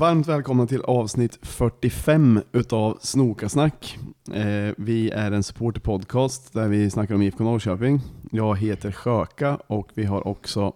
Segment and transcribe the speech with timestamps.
[0.00, 3.98] varmt välkomna till avsnitt 45 utav Snokasnack.
[4.34, 8.00] Eh, vi är en supporterpodcast där vi snackar om IFK Norrköping.
[8.30, 10.72] Jag heter Sjöka och vi har också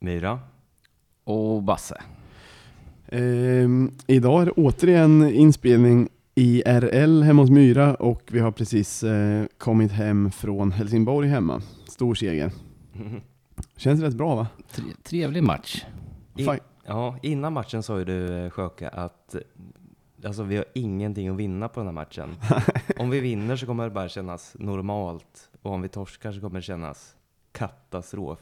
[0.00, 0.40] Myra.
[1.24, 2.02] Och Basse.
[3.06, 3.68] eh,
[4.06, 9.92] Idag är det återigen inspelning IRL hemma hos Myra och vi har precis eh, kommit
[9.92, 11.62] hem från Helsingborg hemma.
[11.88, 12.50] Stor seger.
[13.76, 14.46] Känns rätt bra va?
[14.72, 15.84] Tre, trevlig match.
[16.36, 16.44] I.
[16.86, 19.40] ja, innan matchen sa ju du eh, Sjöka att eh,
[20.26, 22.34] alltså, vi har ingenting att vinna på den här matchen.
[22.98, 26.56] om vi vinner så kommer det bara kännas normalt och om vi torskar så kommer
[26.58, 27.14] det kännas
[27.52, 28.38] katastrof.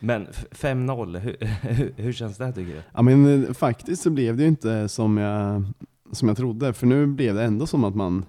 [0.00, 1.36] Men f- 5-0, hur,
[1.68, 2.82] hur, hur känns det tycker du?
[2.94, 5.64] Ja men eh, faktiskt så blev det ju inte som jag,
[6.12, 8.24] som jag trodde, för nu blev det ändå som att man,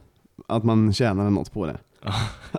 [0.47, 1.77] att man tjänade något på det.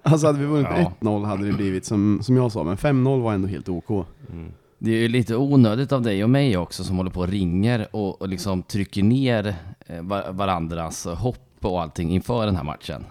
[0.02, 0.92] Alltså hade vi vunnit Ja.
[1.00, 3.90] 1-0 hade det blivit som, som jag sa, men 5-0 var ändå helt OK.
[4.32, 4.52] Mm.
[4.82, 7.88] Det är ju lite onödigt av dig och mig också som håller på och ringer
[7.90, 9.54] och, och liksom trycker ner
[9.86, 13.04] eh, va- varandras hopp och allting inför den här matchen.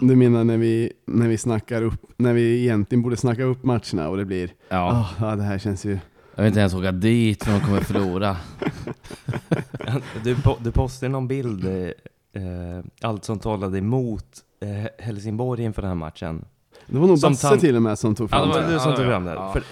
[0.00, 4.08] Du menar när vi, när vi snackar upp, när vi egentligen borde snacka upp matcherna
[4.08, 5.98] och det blir, Ja, ja det här känns ju,
[6.34, 8.36] jag vill inte ens åka dit för de kommer förlora.
[10.24, 11.72] Du, du postade någon bild, eh,
[12.42, 14.24] eh, allt som talade emot
[14.60, 16.44] eh, Helsingborg inför den här matchen.
[16.86, 18.66] det var nog Basse till och med som tog Ja, fram det Det det.
[18.66, 19.32] var du som ja, tog ja, fram det.
[19.32, 19.52] ja.
[19.52, 19.62] För,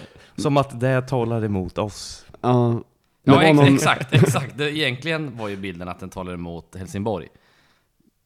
[0.41, 2.27] som att det talar emot oss.
[2.41, 2.83] Ja,
[3.22, 4.58] Ja, ex- någon- exakt, exakt.
[4.58, 7.28] Det, egentligen var ju bilden att den talar emot Helsingborg.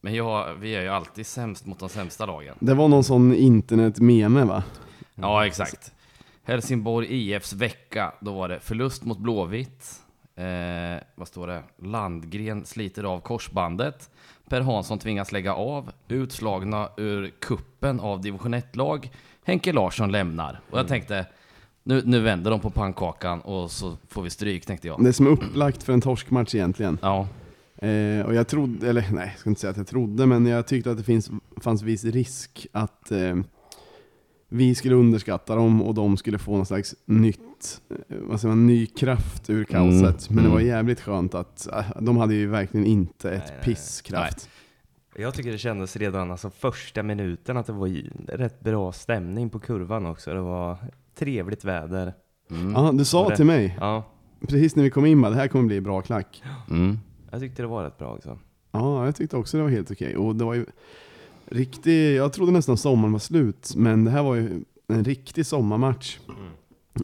[0.01, 2.55] Men ja, vi är ju alltid sämst mot de sämsta lagen.
[2.61, 4.63] Det var någon sån internet-meme va?
[5.15, 5.93] Ja, exakt.
[6.45, 10.01] Helsingborg IFs vecka, då var det förlust mot Blåvitt.
[10.37, 11.63] Eh, vad står det?
[11.83, 14.11] Landgren sliter av korsbandet.
[14.49, 15.91] Per Hansson tvingas lägga av.
[16.09, 19.11] Utslagna ur kuppen av division 1-lag.
[19.45, 20.61] Henke Larsson lämnar.
[20.71, 21.27] Och jag tänkte,
[21.85, 25.03] nu, nu vänder de på pannkakan och så får vi stryk, tänkte jag.
[25.03, 26.99] Det är som är upplagt för en torskmatch egentligen.
[27.03, 27.29] Ja,
[27.85, 30.67] Eh, och jag trodde, eller nej, jag ska inte säga att jag trodde, men jag
[30.67, 31.31] tyckte att det finns,
[31.61, 33.37] fanns viss risk att eh,
[34.49, 38.67] vi skulle underskatta dem och de skulle få någon slags nytt, eh, vad säger man,
[38.67, 40.31] ny kraft ur kaoset.
[40.31, 40.69] Mm, Men det var mm.
[40.69, 43.75] jävligt skönt att eh, de hade ju verkligen inte ett Nej, nej, nej.
[43.75, 44.49] piss kraft.
[45.17, 47.89] Jag tycker det kändes redan alltså första minuten att det var
[48.29, 50.35] rätt bra stämning på kurvan också.
[50.35, 50.77] Det var
[51.15, 52.15] trevligt väder.
[52.51, 52.73] mm.
[52.73, 54.05] Ja, du sa det- till mig, Ja,
[54.49, 56.43] precis när vi kom in, bara, det här kommer bli bra klack.
[56.71, 56.99] Mm.
[57.31, 58.39] jag tyckte det var rätt bra också.
[58.73, 60.17] Ja, jag tyckte också det var helt okej.
[60.17, 60.67] Och det var ju
[61.47, 66.19] riktig, jag trodde nästan sommaren var slut, men det här var ju en riktig sommarmatch.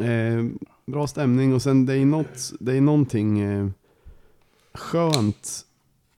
[0.00, 0.44] Eh,
[0.86, 3.68] bra stämning och sen det är, något, det är någonting eh,
[4.74, 5.66] skönt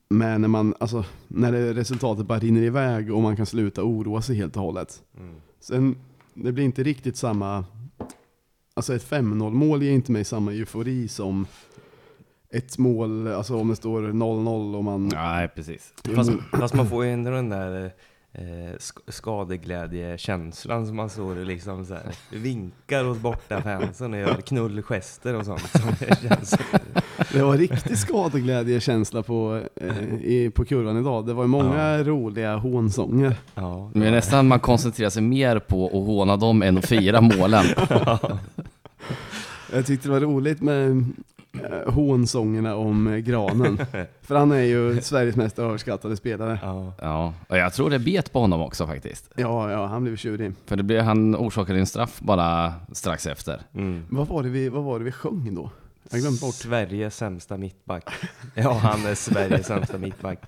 [0.09, 4.23] med när man, alltså när det, resultatet bara rinner iväg och man kan sluta oroa
[4.23, 5.03] sig helt och hållet.
[5.19, 5.35] Mm.
[5.61, 5.97] Sen,
[6.35, 7.65] det blir inte riktigt samma,
[8.75, 11.47] alltså ett 5-0 mål ger inte mig samma eufori som
[12.51, 15.95] ett mål, alltså om det står 0-0 och man Nej, precis.
[16.15, 17.93] Fast, fast man får ju ändå den där
[18.35, 18.43] eh,
[18.79, 24.35] sk- skadeglädjekänslan som man står och liksom så här, vinkar åt borta fansen och gör
[24.41, 25.61] knullgester och sånt.
[25.71, 26.55] Som det känns.
[27.33, 31.27] Det var riktig skadeglädjekänsla på, eh, i, på kurvan idag.
[31.27, 33.37] Det var många roliga hånsånger.
[33.55, 36.87] Ja, Men det är nästan man koncentrerar sig mer på att håna dem än att
[36.87, 37.65] fira målen.
[39.73, 41.05] Jag tyckte det var roligt med
[41.87, 43.79] hånsångerna om eh, Granen.
[44.23, 46.59] För han är ju Sveriges mest överskattade spelare.
[46.63, 46.93] ja.
[47.01, 49.31] Ja, och jag tror det bet på honom också faktiskt.
[49.37, 50.53] Ja, ja, han blev tjurig.
[50.67, 53.61] För det blev, han orsakade en straff bara strax efter.
[53.75, 54.05] Mm.
[54.11, 55.71] Vad var det vi, vad var det vi sjöng då?
[56.11, 56.55] Jag glömt bort.
[56.55, 58.09] Sveriges sämsta mittback.
[58.55, 60.43] Ja, han är Sveriges sämsta mittback.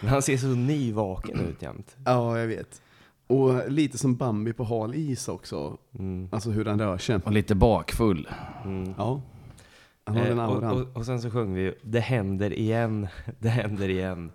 [0.00, 1.96] Men han ser så nyvaken ut jämt.
[2.04, 2.82] Ja, jag vet.
[3.26, 5.76] Och lite som Bambi på hal is också.
[5.98, 6.28] Mm.
[6.32, 7.16] Alltså hur han rör sig.
[7.24, 8.28] Och lite bakfull.
[8.64, 8.94] Mm.
[8.98, 9.20] Ja.
[10.08, 10.82] Han har den Eh, och, auran.
[10.82, 13.06] och, och sen så sjöng vi ju Det händer igen,
[13.38, 14.30] det händer igen.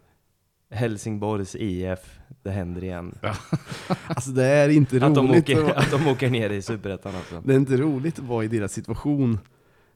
[0.72, 3.16] Helsingborgs IF, det händer igen.
[4.08, 5.44] Alltså det är inte Att de, roligt.
[5.50, 7.42] åker, att- att de åker ner i Superettan alltså.
[7.46, 9.40] Det är inte roligt att vara i deras situation.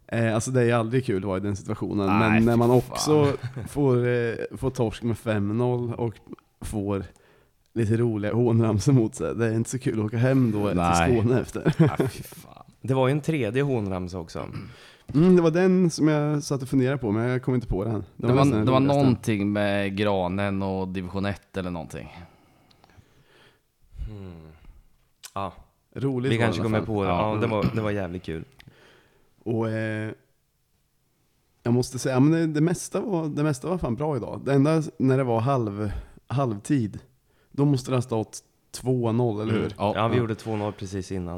[0.08, 2.08] Eh, alltså det är aldrig kul att vara i den situationen.
[2.20, 2.78] Nej, men när man fan.
[2.92, 3.34] också
[3.68, 6.14] får, eh, får torsk med 5-0 och
[6.62, 7.04] får
[7.74, 9.36] lite roliga hånramsor mot sig.
[9.36, 11.08] Det är inte så kul att åka hem då Nej.
[11.12, 11.70] till Skåne efter.
[12.36, 12.64] Fan.
[12.82, 14.46] Det var ju en tredje hånramsa också.
[15.14, 17.84] Mm, det var den som jag satt och funderade på, men jag kom inte på
[17.84, 18.04] den.
[18.16, 18.80] Det var, det var roligaste.
[18.80, 22.18] någonting med granen och division 1 eller någonting.
[25.34, 25.54] Ja,
[25.94, 27.10] Roligt vi var det kanske kommer på det.
[27.10, 27.34] Ja.
[27.34, 28.46] Ja, det var, det var jävligt kul.
[29.44, 30.12] Och eh,
[31.64, 34.42] jag måste säga, men det, det, mesta var, det mesta var fan bra idag.
[34.46, 35.92] Det enda när det var halv,
[36.28, 37.00] halvtid,
[37.52, 38.44] då måste det ha stått
[38.82, 39.74] 2-0, eller hur?
[39.78, 41.38] Ja, vi gjorde 2-0 precis innan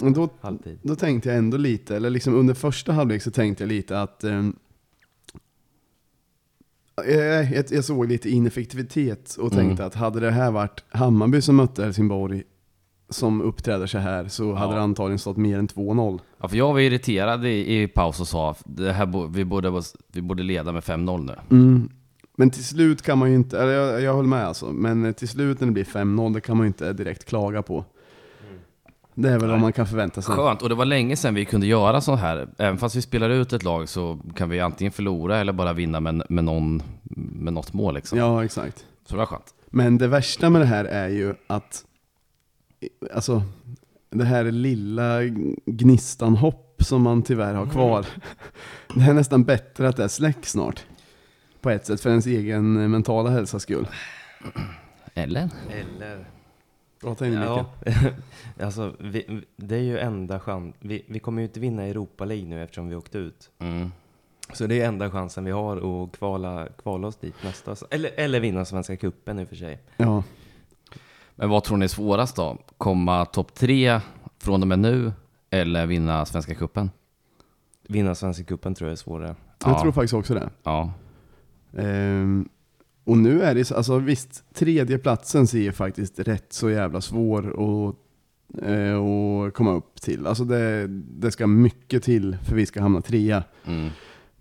[0.00, 0.10] Ja.
[0.10, 0.78] då, halvtid.
[0.82, 4.24] då tänkte jag ändå lite, eller liksom under första halvlek så tänkte jag lite att
[4.24, 4.56] ehm,
[6.96, 9.66] jag, jag, jag såg lite ineffektivitet och Mm.
[9.66, 12.42] tänkte att hade det här varit Hammarby som mötte Helsingborg
[13.08, 14.76] som uppträder så här så hade Ja.
[14.76, 16.20] det antagligen stått mer än 2-0.
[16.40, 19.44] Ja, för jag var irriterad i, i paus och sa att det här, bo- vi,
[19.44, 19.82] borde,
[20.12, 21.56] vi borde leda med 5-0 nu.
[21.56, 21.90] Mm.
[22.36, 25.28] Men till slut kan man ju inte, eller jag, jag håller med alltså, men till
[25.28, 27.84] slut när det blir 5-0 det kan man ju inte direkt klaga på.
[29.14, 30.34] Det är väl vad man kan förvänta sig.
[30.34, 32.48] Skönt, och det var länge sedan vi kunde göra så här.
[32.58, 36.00] Även fast vi spelar ut ett lag så kan vi antingen förlora eller bara vinna
[36.00, 36.82] med, med, någon,
[37.14, 38.18] med något mål liksom.
[38.18, 38.86] Ja, exakt.
[39.06, 39.54] Så det var skönt.
[39.70, 41.84] Men det värsta med det här är ju att,
[43.14, 43.42] alltså,
[44.10, 45.22] det här lilla
[45.66, 48.06] gnistanhopp som man tyvärr har kvar.
[48.94, 50.84] Det är nästan bättre att det släcks snart.
[51.62, 53.88] På ett sätt, för ens egen mentala hälsas skull.
[55.14, 55.48] Eller?
[55.70, 56.24] Eller...
[57.00, 57.66] Prata in i Ja,
[58.60, 60.74] alltså vi, det är ju enda chans.
[60.78, 63.50] Vi, vi kommer ju inte vinna Europa League nu eftersom vi åkte ut.
[63.58, 63.92] Mm.
[64.52, 68.40] Så det är enda chansen vi har att kvala, kvala oss dit nästa eller, eller
[68.40, 69.80] vinna Svenska Cupen i och för sig.
[69.96, 70.22] Ja.
[71.34, 72.58] Men vad tror ni är svårast då?
[72.78, 74.00] Komma topp tre
[74.38, 75.12] från och med nu
[75.50, 76.90] eller vinna Svenska Cupen?
[77.88, 79.34] Vinna Svenska Cupen tror jag är svårare.
[79.58, 79.80] Jag Ja.
[79.82, 80.50] tror faktiskt också det.
[80.62, 80.92] Ja.
[81.76, 82.48] Ehm,
[83.04, 87.46] och nu är det så, alltså visst, tredje platsen ser faktiskt rätt så jävla svår
[87.48, 87.96] att,
[88.62, 90.26] eh, att komma upp till.
[90.26, 90.86] Alltså det,
[91.20, 93.44] det ska mycket till för vi ska hamna trea.
[93.66, 93.88] Mm.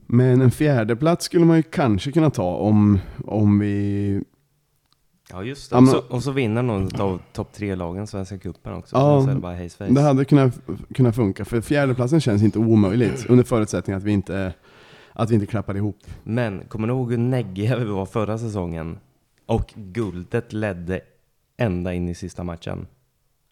[0.07, 4.23] Men en fjärde plats skulle man ju kanske kunna ta om, om vi...
[5.29, 5.75] Ja just det.
[5.75, 8.95] Ja, och, så, och så vinner någon av topp tre-lagen Svenska Cupen också.
[8.95, 10.59] Ja, så är det bara Det hade kunnat,
[10.95, 14.53] kunnat funka, för fjärdeplatsen känns inte omöjligt under förutsättning att vi inte,
[15.13, 15.97] att vi inte klappar ihop.
[16.23, 18.99] Men kommer du ihåg hur neggiga vi var förra säsongen?
[19.45, 21.01] Och guldet ledde
[21.57, 22.87] ända in i sista matchen.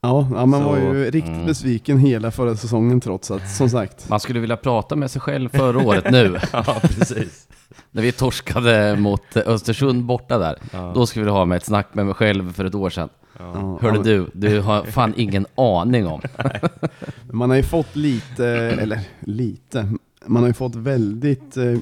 [0.02, 1.46] Ja, ja man Så- var ju riktigt mm.
[1.46, 5.50] besviken hela förra säsongen trots att, som sagt, Man skulle vilja prata med sig själv
[5.50, 6.40] förra året nu.
[6.54, 7.48] Ja, precis.
[7.92, 10.58] När vi torskade mot Östersund borta där.
[10.72, 10.92] Ja.
[10.96, 13.10] Då skulle vi ha med ett snack med mig själv för ett år sedan.
[13.40, 16.22] Ja, Hörde ja, du, du har fan ingen aning om.
[17.32, 19.94] Man har ju fått lite, eller lite,
[20.26, 21.78] man har ju fått väldigt eh,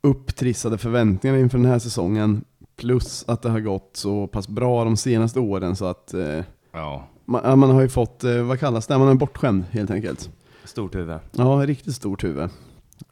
[0.00, 2.44] upptrissade förväntningar inför den här säsongen.
[2.76, 6.40] Plus att det har gått så pass bra de senaste åren så att eh,
[6.72, 7.08] Ja.
[7.24, 10.30] man, man har ju fått, eh, vad kallas det, man är bortskämd helt enkelt.
[10.64, 11.18] Stort huvud.
[11.32, 12.50] Ja, riktigt stort huvud.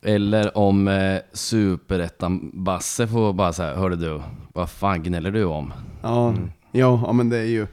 [0.02, 4.20] Eller om eh, superettan-Basse får bara säga, hörde du,
[4.52, 5.72] vad fan gnäller du om?
[6.02, 6.50] Ja, Mm.
[6.72, 7.66] ja, ja men det är ju,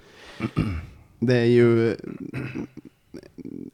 [1.20, 1.96] det är ju,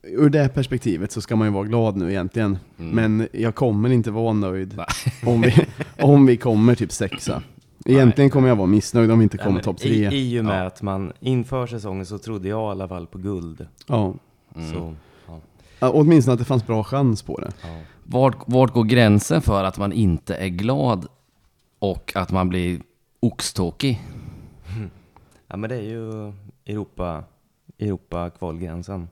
[0.04, 2.58] ur det perspektivet så ska man ju vara glad nu egentligen.
[2.80, 2.92] Mm.
[2.92, 4.86] Men jag kommer inte vara nöjd Nej.
[5.34, 5.66] om vi,
[6.02, 7.44] om vi kommer typ sexa.
[7.86, 10.18] Egentligen kommer jag vara missnöjd om vi inte kommer topp I, tre.
[10.18, 10.68] I och med Ja.
[10.68, 13.68] att man inför säsongen så trodde jag i alla fall på guld.
[13.88, 14.14] Ja.
[14.56, 14.72] Mm.
[14.72, 14.96] Så,
[15.28, 15.40] ja.
[15.80, 17.52] Ja, åtminstone att det fanns bra chans på det.
[17.62, 17.80] Ja.
[18.04, 21.08] Vart, vart går gränsen för att man inte är glad
[21.80, 22.82] och att man blir
[23.20, 24.02] oxtokig?
[25.48, 26.34] ja, men det är ju
[26.66, 27.24] Europa,
[27.80, 29.08] Europa kvalgränsen.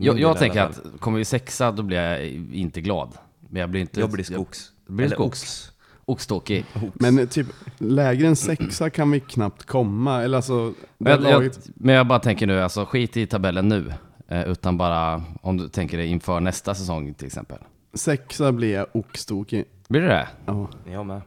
[0.00, 3.12] Jag, jag tänker att kommer vi sexa då blir jag inte glad.
[3.40, 4.00] Men jag blir inte...
[4.00, 4.72] Jag blir skogs.
[4.86, 5.72] Jag blir Eller skogs.
[6.04, 6.64] Oxtokig.
[6.94, 7.46] Men eh, typ
[7.78, 10.22] lägre än sexa kan vi knappt komma.
[10.22, 13.68] Eller alltså, Men jag, laget, jag, men jag bara tänker nu, alltså skit i tabellen
[13.68, 13.92] nu.
[14.28, 17.58] Eh, utan bara om du tänker dig inför nästa säsong till exempel.
[17.94, 19.64] sexa blir jag oxtokig.
[19.88, 20.28] Blir det det?
[20.46, 20.68] Ja.
[20.90, 21.20] Jag med.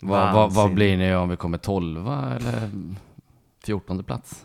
[0.00, 0.74] Vad, vad Vansinnigt.
[0.74, 2.70] blir ni om vi kommer tolva eller
[3.64, 4.44] fjortonde plats?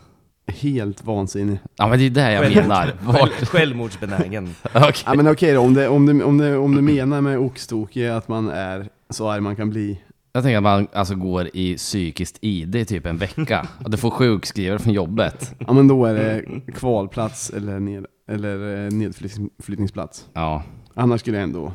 [0.52, 1.58] Helt vansinnig.
[1.76, 2.92] Ja men det är det jag menar.
[3.04, 4.54] Vart- Själv, självmordsbenägen.
[4.74, 4.92] Okej.
[5.06, 8.06] Ja men okej då, om, det, om, du, om, du, om du menar med oxtokig
[8.06, 10.00] att man är så arg man kan bli.
[10.32, 13.68] Jag tänker att man alltså går i psykiskt ID i typ en vecka.
[13.84, 15.54] Och du får sjukskrivare från jobbet.
[15.58, 20.26] Ja men då är det kvalplats eller, ned, eller eh, nedflyttningsplats.
[20.32, 20.62] Ja.
[20.94, 21.72] Annars skulle jag ändå...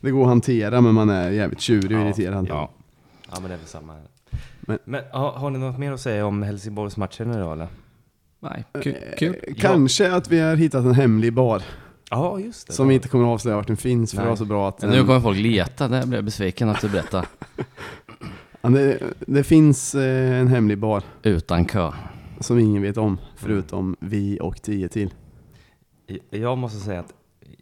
[0.00, 2.46] Det går att hantera men man är jävligt tjurig och Ja, irriterad.
[2.48, 2.70] ja.
[3.30, 4.02] Ja men det är väl samma här.
[4.60, 7.68] Men- Men, har, har ni något mer att säga om Helsingborgsmatchen idag eller?
[8.42, 8.96] Nej, kul.
[9.18, 9.36] kul.
[9.42, 11.62] Eh, Kanske att vi har hittat en hemlig bar.
[12.10, 12.72] Ja just det.
[12.72, 14.24] Som vi inte kommer att avslöja vart den finns för Nej.
[14.24, 14.82] det var så bra att...
[14.82, 17.26] Men nu kommer folk leta, där blev jag besviken att du berättade.
[18.64, 21.92] Ja, det, det finns eh, en hemlig bar Utan kö.
[22.40, 25.14] som ingen vet om, förutom vi och tio till.
[26.30, 27.14] Jag måste säga att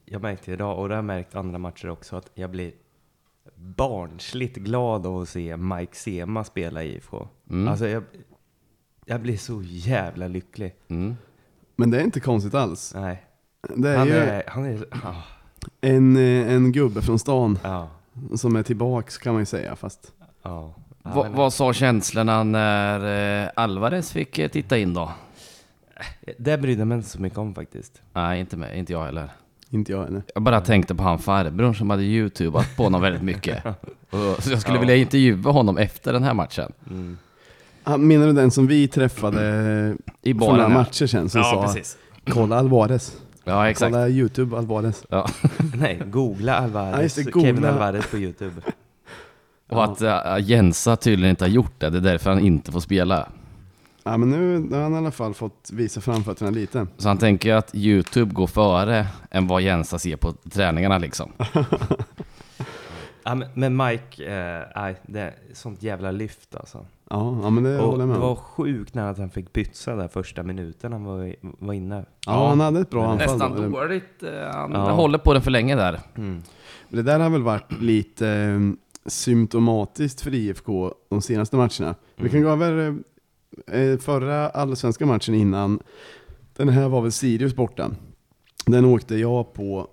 [0.04, 2.72] jag märkte idag, och det har jag märkt andra matcher också, att jag blir
[3.54, 7.28] barnsligt glad av att se Mike Sema spela i IFK.
[7.50, 7.68] Mm.
[7.68, 8.02] Alltså jag,
[9.10, 10.74] jag blir så jävla lycklig.
[10.88, 11.16] Mm.
[11.76, 12.92] Men det är inte konstigt alls.
[12.96, 13.24] Nej,
[13.76, 15.22] Det är han ju är, han är, ah,
[15.80, 17.88] en, eh, en gubbe från stan ja,
[18.36, 20.12] som är tillbaks kan man ju säga, fast
[20.42, 20.74] ja.
[21.02, 25.12] Va, vad sa känslorna när eh, Alvarez fick eh, titta in då?
[26.38, 28.02] Det brydde mig inte så mycket om faktiskt.
[28.12, 29.30] Nej, inte, med, inte jag heller.
[29.70, 30.22] Inte jag heller.
[30.34, 33.64] Jag bara tänkte på han farbrorn som hade youtubat på honom väldigt mycket.
[34.10, 34.80] Och, så jag skulle Ja.
[34.80, 36.72] vilja intervjua honom efter den här matchen.
[36.90, 37.18] Mm.
[37.84, 39.40] Ah, Menar du den som vi träffade
[40.22, 40.72] I för några baren.
[40.72, 40.78] ja.
[40.78, 41.96] matcher sen som Ja, sa precis.
[42.30, 43.92] kolla Alvarez, Ja, exakt.
[43.92, 45.04] kolla YouTube Alvarez.
[45.08, 45.28] Ja.
[45.74, 46.94] Nej, googla Alvarez.
[46.96, 47.68] Ja, just det, Kevin googla.
[47.70, 48.60] Alvarez på YouTube.
[49.68, 52.80] Och att uh, Jensa tydligen inte har gjort det, det är därför han inte får
[52.80, 53.28] spela.
[54.04, 56.86] Ja men nu har han i alla fall fått visa framfötterna lite.
[56.96, 61.32] Så han tänker att YouTube går före än vad Jensa ser på träningarna liksom.
[63.24, 66.86] Ja, men, men Mike, eh, nej, det är sånt jävla lyft alltså.
[67.12, 68.36] Ja, ja men det Och håller jag det med var om.
[68.36, 72.04] sjukt när att han fick pytsa där första minuten han var, var inne.
[72.26, 73.28] Ja, han hade ett bra anfall.
[73.38, 73.68] Nästan då.
[73.78, 74.22] dåligt.
[74.22, 74.90] eh, Han Ja.
[74.90, 76.00] håller på den för länge där.
[76.16, 76.42] Mm.
[76.88, 78.60] Det där har väl varit lite eh,
[79.06, 81.94] symptomatiskt för IFK de senaste matcherna.
[82.16, 82.98] Vi kan gå över
[83.66, 85.80] eh, förra allsvenska matchen innan.
[86.56, 87.90] Den här var väl Sirius borta.
[88.66, 89.88] Den åkte jag på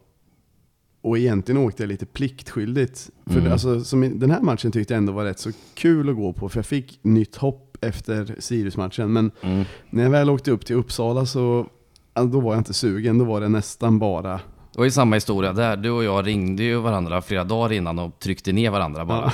[1.08, 3.10] och egentligen åkte jag lite pliktskyldigt.
[3.26, 3.52] För Mm.
[3.52, 6.50] alltså, som den här matchen tyckte jag ändå var rätt så kul att gå på
[6.50, 9.14] för jag fick nytt hopp efter Sirius-matchen.
[9.14, 9.64] Men Mm.
[9.90, 11.68] när jag väl åkte upp till Uppsala så
[12.14, 13.18] då var jag inte sugen.
[13.18, 14.32] Då var det nästan bara
[14.74, 15.78] Det var ju samma historia där.
[15.78, 19.32] Du och jag ringde ju varandra flera dagar innan och tryckte ner varandra bara.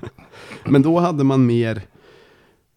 [0.64, 1.82] Men då hade man mer,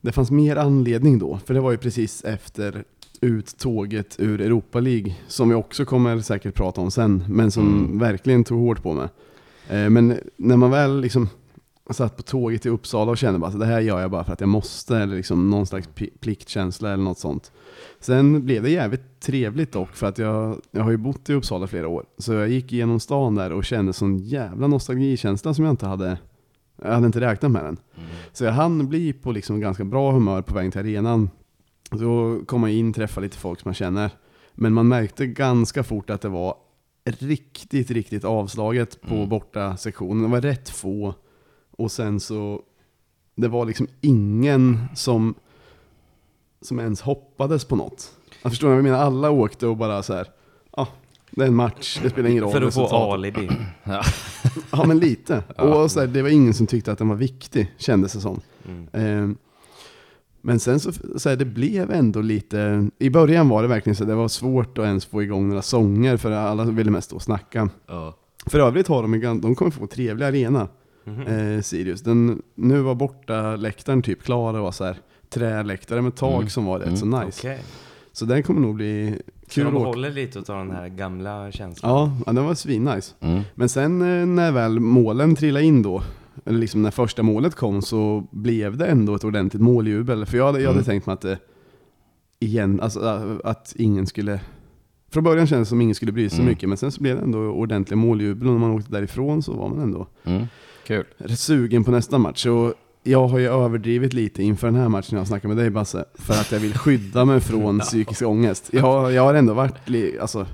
[0.01, 2.84] det fanns mer anledning då, för det var ju precis efter
[3.25, 8.00] uttåget ur Europa League, som vi också kommer säkert prata om sen, men som Mm.
[8.00, 9.08] verkligen tog hårt på mig.
[9.70, 11.29] Eh, Men när man väl liksom
[11.89, 14.34] satt på tåget till Uppsala och kände bara att det här gör jag bara för
[14.34, 15.89] att jag måste, eller liksom någon slags
[16.20, 17.51] pliktkänsla eller något sånt.
[18.00, 21.67] Sen blev det jävligt trevligt dock, för att jag, jag har ju bott i Uppsala
[21.67, 25.72] flera år, så jag gick igenom stan där och kände sån jävla nostalgikänsla som jag
[25.74, 26.17] inte hade
[26.84, 27.77] jag hade inte räknat med den.
[28.34, 31.29] Så jag hann bli på liksom ganska bra humör på vägen till arenan.
[32.00, 34.10] Så kom man in, träffa lite folk som man känner.
[34.54, 36.56] Men man märkte ganska fort att det var
[37.06, 39.30] riktigt, riktigt avslaget på Mm.
[39.30, 40.24] borta sektionen.
[40.24, 41.14] Det var rätt få.
[41.72, 42.62] Och sen så,
[43.36, 45.36] det var liksom ingen som,
[46.62, 48.12] som ens hoppades på något.
[48.44, 48.98] Jag förstår vad jag menar?
[49.00, 50.28] Alla åkte och bara så här,
[50.78, 50.88] ja, ah,
[51.32, 52.52] det är en match, det spelar ingen roll.
[52.52, 53.50] För att få resultatet." alibi.
[54.72, 55.44] Ja men lite.
[55.58, 58.42] Och så här, det var ingen som tyckte att den var viktig, kändes det som.
[58.68, 58.88] Mm.
[59.32, 59.36] Eh,
[60.46, 64.06] men sen så, så här, det blev ändå lite, i början var det verkligen så
[64.06, 67.22] det var svårt att ens få igång några sånger för alla ville mest stå och
[67.22, 67.70] snacka.
[67.88, 68.16] Ja.
[68.46, 70.68] För övrigt har de, en de kommer få en trevlig arena,
[71.08, 71.22] Mhm.
[71.28, 72.02] eh, Sirius.
[72.02, 74.98] Den, nu var borta läktaren typ klar, det var så här
[75.30, 76.50] träläktare med tak Mm.
[76.50, 76.98] som var rätt Mm.
[76.98, 77.40] så nice.
[77.48, 77.60] Okej.
[78.12, 79.88] Så den kommer nog bli Så kul de att åka.
[79.88, 81.92] håller lite av den här gamla känslan?
[81.92, 83.14] Ja, ja, den var svinnice.
[83.20, 83.42] Mm.
[83.56, 86.04] Men sen eh, när väl målen trillade in då,
[86.46, 90.25] liksom när första målet kom så blev det ändå ett ordentligt måljubel.
[90.25, 90.86] För jag hade, jag hade Mm.
[90.86, 91.40] tänkt mig att det,
[92.40, 94.40] igen, alltså äh, att ingen skulle,
[95.12, 96.52] från början kändes det som ingen skulle bry sig så Mm.
[96.52, 99.54] mycket, men sen så blev det ändå ordentliga måljubel och när man åkte därifrån så
[99.54, 100.46] var man ändå Mm.
[100.88, 101.06] Kul.
[101.30, 102.46] sugen på nästa match.
[102.46, 102.74] Och
[103.04, 106.06] jag har ju överdrivit lite inför den här matchen när jag snackar med dig Basse,
[106.16, 108.70] för att jag vill skydda mig från psykisk ångest.
[108.74, 109.74] Jag, har- jag har ändå varit,
[110.22, 110.48] alltså,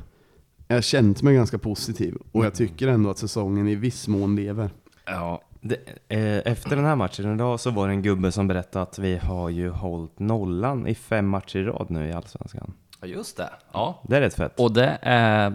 [0.68, 4.36] jag har känt mig ganska positiv och jag tycker ändå att säsongen i viss mån
[4.36, 4.70] lever.
[5.06, 5.42] Ja.
[5.62, 5.76] Det,
[6.08, 9.18] eh, efter den här matchen idag så var det en gubbe som berättade att vi
[9.18, 12.74] har ju hållit nollan i fem matcher i rad nu i Allsvenskan.
[13.02, 13.50] ja, just det.
[13.72, 14.02] Ja.
[14.08, 14.60] Det är rätt fett.
[14.60, 15.54] Och det är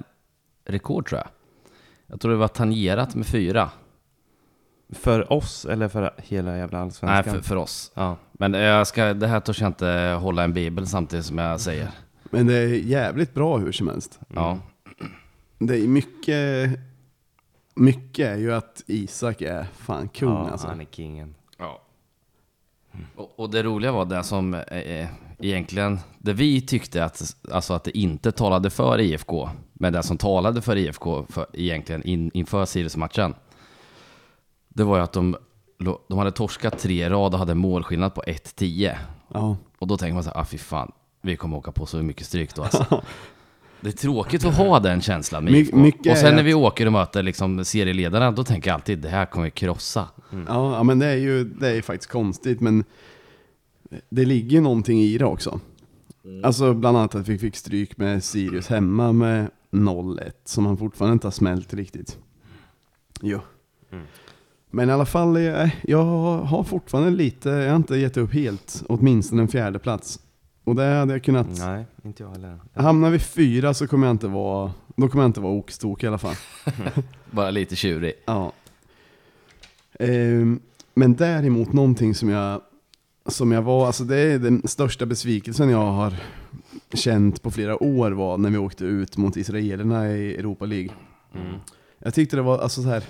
[0.64, 1.28] rekord tror jag.
[2.06, 3.70] Jag tror det var tangerat med fyra.
[4.92, 7.34] För oss eller för hela jävla Nej, Allsvenskan?
[7.34, 7.92] för, för oss.
[7.94, 8.16] Ja.
[8.32, 11.90] Men jag ska, det här törs jag inte hålla en bibel samtidigt som jag säger.
[12.30, 14.20] Men det är jävligt bra hur som helst.
[14.34, 14.58] Ja.
[15.58, 16.70] Det är mycket,
[17.76, 20.66] mycket är ju att Isak är fan kung ja, alltså.
[20.66, 21.34] han är kingen.
[21.58, 21.82] ja.
[23.16, 27.84] Och, och det roliga var det som eh, egentligen, det vi tyckte att, alltså att
[27.84, 32.64] det inte talade för IFK, men det som talade för IFK för, egentligen in, inför
[32.64, 33.34] Sirius-matchen,
[34.68, 35.36] det var ju att de,
[36.08, 38.96] de hade torskat tre rad och hade målskillnad på 1-10.
[39.28, 39.56] Ja.
[39.78, 40.92] Och då tänker man så här, ah fy fan,
[41.22, 43.02] vi kommer åka på så mycket stryk då alltså.
[43.80, 45.76] Det är tråkigt att ha den känslan med My- IFK.
[45.76, 48.98] mycket Och sen är när vi åker och möter liksom serieledarna, då tänker jag alltid
[48.98, 50.08] det här kommer vi krossa.
[50.30, 52.84] Ja, ja, men det är ju det är faktiskt konstigt, men
[54.10, 55.60] det ligger ju någonting i det också.
[56.42, 61.12] Alltså bland annat att vi fick stryk med Sirius hemma med 0-1, som han fortfarande
[61.12, 62.18] inte har smält riktigt.
[63.20, 63.40] Jo.
[64.70, 66.04] Men i alla fall, eh, jag
[66.44, 70.20] har fortfarande lite, jag har inte gett upp helt, åtminstone en fjärde plats.
[70.66, 72.58] Och det hade jag kunnat, Nej, inte jag heller.
[72.74, 76.06] hamnar vi fyra så kommer jag inte vara, då kommer jag inte vara okstok i
[76.06, 76.34] alla fall.
[77.30, 78.12] Bara lite tjurig.
[78.24, 78.52] Ja.
[79.98, 80.60] Ehm,
[80.94, 82.60] Men däremot någonting som jag,
[83.26, 86.14] som jag var, alltså det är den största besvikelsen jag har
[86.94, 90.90] känt på flera år var när vi åkte ut mot israelerna i Europa League.
[91.34, 91.54] Mm.
[91.98, 93.04] Jag tyckte det var, alltså så här.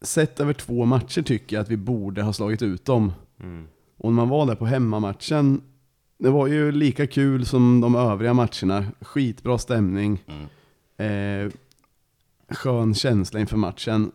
[0.00, 3.12] Sett över två matcher tycker jag att vi borde ha slagit ut dem.
[3.40, 3.66] Mm.
[3.96, 5.62] Och när man var där på hemmamatchen,
[6.18, 8.84] det var ju lika kul som de övriga matcherna.
[9.00, 10.22] Skitbra stämning.
[10.96, 11.52] Eh,
[12.48, 14.12] skön känsla inför matchen.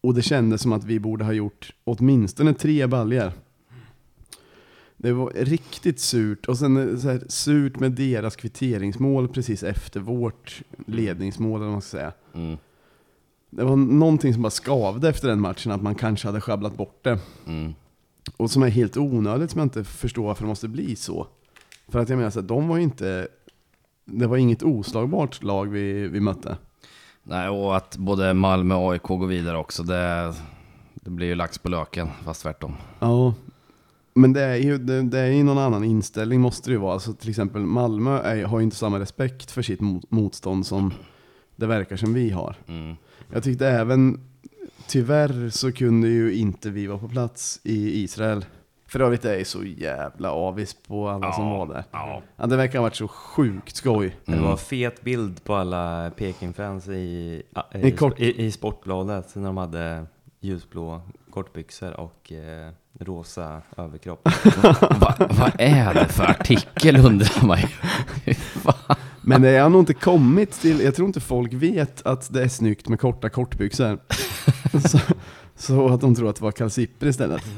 [0.00, 3.32] Och det kändes som att vi borde ha gjort åtminstone tre baljer.
[4.96, 6.46] Det var riktigt surt.
[6.46, 11.72] Och sen eh, så här, surt med deras kvitteringsmål precis efter vårt ledningsmål, eller vad
[11.72, 12.12] man ska säga.
[12.34, 12.56] Mm.
[13.50, 17.04] Det var någonting som bara skavde efter den matchen, att man kanske hade sjabblat bort
[17.04, 17.18] det.
[17.46, 17.74] Mm.
[18.36, 21.26] Och som är helt onödigt, som jag inte förstår varför det måste bli så.
[21.88, 23.28] För att jag menar, så här, de var ju inte...
[24.04, 26.56] Det var inget oslagbart lag vi, vi mötte.
[27.22, 30.34] Nej, och att både Malmö och AIK går vidare också, det,
[30.94, 32.74] det blir ju lax på löken, fast tvärtom.
[32.98, 33.34] Ja,
[34.14, 36.92] men det är ju det, det är ju någon annan inställning måste det ju vara.
[36.92, 40.94] Alltså till exempel Malmö är, har ju inte samma respekt för sitt mot, motstånd som
[41.56, 42.56] det verkar som vi har.
[42.66, 42.96] Mm.
[43.32, 44.20] Jag tyckte även,
[44.88, 48.44] tyvärr så kunde ju inte vi vara på plats i Israel.
[48.88, 51.84] För övrigt är jag så jävla avis på alla som var där.
[51.90, 52.22] Ja.
[52.36, 54.16] Ja, det verkar ha varit så sjukt skoj.
[54.24, 54.44] Det Mm.
[54.44, 56.92] var fet bild på alla Peking-fans i,
[57.74, 60.06] I i, kort- i, i Sportbladet när de hade
[60.40, 61.00] ljusblå
[61.30, 64.28] kortbyxor och eh, rosa överkropp.
[65.00, 67.66] Va, vad är det för artikel undrar man ju.
[69.26, 72.48] Men det har nog inte kommit till, jag tror inte folk vet att det är
[72.48, 73.98] snyggt med korta kortbyxor.
[74.88, 74.98] så,
[75.56, 77.42] så att de tror att det var kalsipper istället.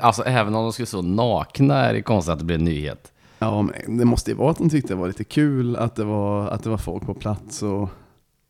[0.00, 3.12] Alltså även om de skulle stå nakna är det konstigt att det blir en nyhet.
[3.38, 6.04] Ja, men det måste ju vara att de tyckte det var lite kul att det
[6.04, 7.88] var, att det var folk på plats och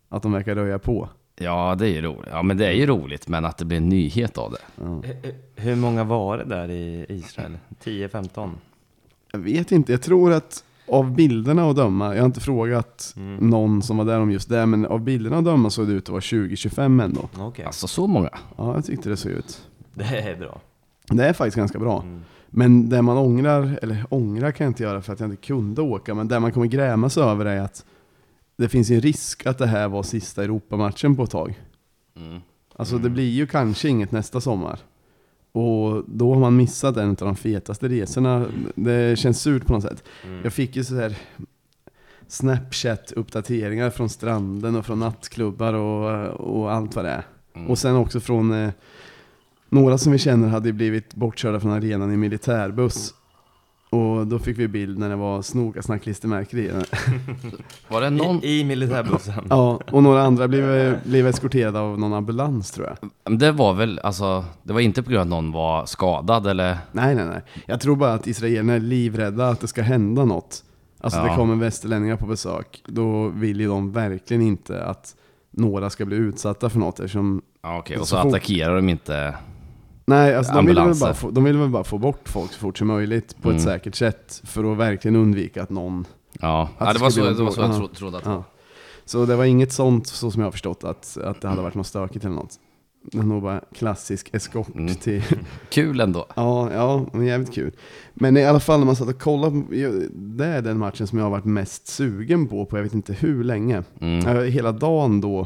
[0.09, 1.09] att de verkar röja på.
[1.39, 2.29] Ja, det är ju roligt.
[2.31, 4.59] Ja, men det är ju roligt, men att det blir en nyhet av det.
[4.77, 4.85] Ja.
[4.85, 7.59] H- Hur många var det där i Israel?
[7.85, 8.51] 10-15?
[9.33, 13.51] Jag vet inte, jag tror att av bilderna att döma, jag har inte frågat Mm.
[13.51, 16.03] någon som var där om just det, men av bilderna att döma såg det ut
[16.05, 17.29] att vara 20-25 ändå.
[17.39, 18.31] Okej, Alltså så många.
[18.57, 19.69] Ja, jag tyckte det såg ut.
[19.95, 20.61] det är bra.
[21.09, 22.03] Det är faktiskt ganska bra.
[22.03, 22.21] Mm.
[22.55, 25.83] Men det man ångrar, eller ångrar kan jag inte göra för att jag inte kunde
[25.83, 27.85] åka, men det man kommer grämas över är att
[28.57, 31.61] det finns en risk att det här var sista Europamatchen på ett tag.
[32.17, 32.41] Mm.
[32.77, 34.79] Alltså det blir ju kanske inget nästa sommar.
[35.53, 38.47] Och då har man missat en av de fetaste resorna.
[38.75, 40.05] Det känns surt på något sätt.
[40.25, 40.41] Mm.
[40.45, 41.17] Jag fick ju så här
[42.29, 47.27] Snapchat-uppdateringar från stranden och från nattklubbar och, och allt vad det är.
[47.55, 47.71] Mm.
[47.71, 48.71] Och sen också från eh,
[49.69, 53.15] några som vi känner hade blivit bortkörda från arenan i militärbuss.
[53.93, 55.83] Och då fick vi bild när det var snoka
[56.53, 56.71] i.
[57.89, 58.45] Var det någon...
[58.45, 59.47] I, I militärbussen?
[59.51, 63.11] Ja, och några andra blev, blev eskorterade av någon ambulans tror jag.
[63.25, 66.47] Men Det var väl, alltså, det var inte på grund av att någon var skadad
[66.47, 66.79] eller?
[66.93, 67.43] Nej, nej, nej.
[67.67, 70.65] Jag tror bara att israelerna är livrädda att det ska hända något.
[71.01, 71.25] Alltså Ja.
[71.25, 72.83] det kommer västerlänningar på besök.
[72.87, 75.15] Då vill ju de verkligen inte att
[75.51, 77.97] några ska bli utsatta för något eftersom Ja, okej.
[77.97, 79.35] Och Så så fort- attackerar de inte...
[80.05, 82.59] Nej, alltså de, vill väl bara få, de vill väl bara få bort folk så
[82.59, 83.57] fort som möjligt på Mm.
[83.57, 86.07] ett säkert sätt för att verkligen undvika att någon...
[86.41, 88.33] Ja, Att ja det var så, det var så jag tro, trodde att var.
[88.33, 88.45] Ja.
[89.05, 91.75] Så det var inget sånt så som jag har förstått att, att det hade varit
[91.75, 92.59] något stökigt eller något.
[93.13, 94.95] Det nog bara klassisk eskort Mm.
[94.95, 95.23] till...
[95.71, 96.27] Kul ändå.
[96.37, 97.73] Ja, ja, men jävligt kul.
[98.15, 99.63] Men i alla fall när man satt och kollade,
[100.13, 103.13] det är den matchen som jag har varit mest sugen på på jag vet inte
[103.13, 103.83] hur länge.
[104.01, 104.27] Mm.
[104.27, 105.41] Eh, Hela dagen då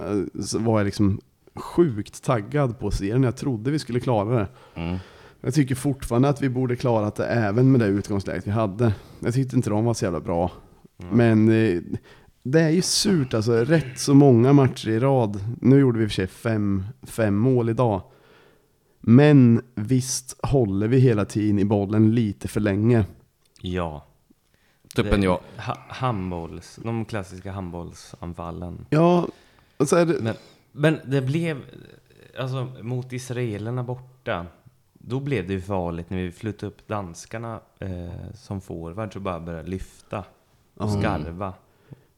[0.00, 1.20] eh, så var jag liksom
[1.56, 3.22] sjukt taggad på att se den.
[3.22, 4.48] Jag trodde vi skulle klara det.
[4.80, 4.96] Mm.
[5.40, 8.92] Jag tycker fortfarande att vi borde klarat det även med det utgångsläget vi hade.
[9.20, 10.50] Jag tyckte inte de var så jävla bra.
[11.10, 11.80] Men eh,
[12.42, 13.52] det är ju surt alltså.
[13.64, 15.40] Rätt så många matcher i rad.
[15.60, 18.02] Nu gjorde vi i och för sig fem, fem mål idag.
[19.00, 23.04] Men visst håller vi hela tiden i bollen lite för länge.
[23.60, 24.06] Ja.
[24.94, 25.40] Tuppen Det- ja.
[25.58, 28.86] Ha, handbolls, de klassiska handbollsanfallen.
[28.90, 29.26] Ja,
[29.76, 30.34] och så är det, Men,
[30.76, 31.62] men det blev,
[32.38, 34.46] alltså mot israelerna borta,
[34.92, 39.40] då blev det ju farligt när vi flyttade upp danskarna eh, som forward och bara
[39.40, 40.24] började lyfta
[40.74, 41.52] och skarva.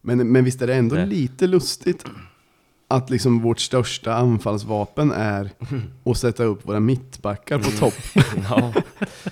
[0.01, 2.05] men, men visst är det ändå Det- lite lustigt
[2.90, 5.51] att liksom vårt största anfallsvapen är
[6.05, 7.94] att sätta upp våra mittbackar på topp.
[8.51, 8.73] Ja.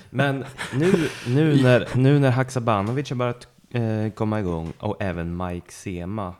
[0.09, 0.93] Men nu,
[1.27, 6.33] nu, när, nu när Haksabanovic har börjat eh, komma igång och även Mike Sema,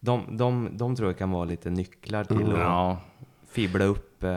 [0.00, 3.00] de, de, de tror jag kan vara lite nycklar till att Ja.
[3.50, 4.28] fibbla upp eh,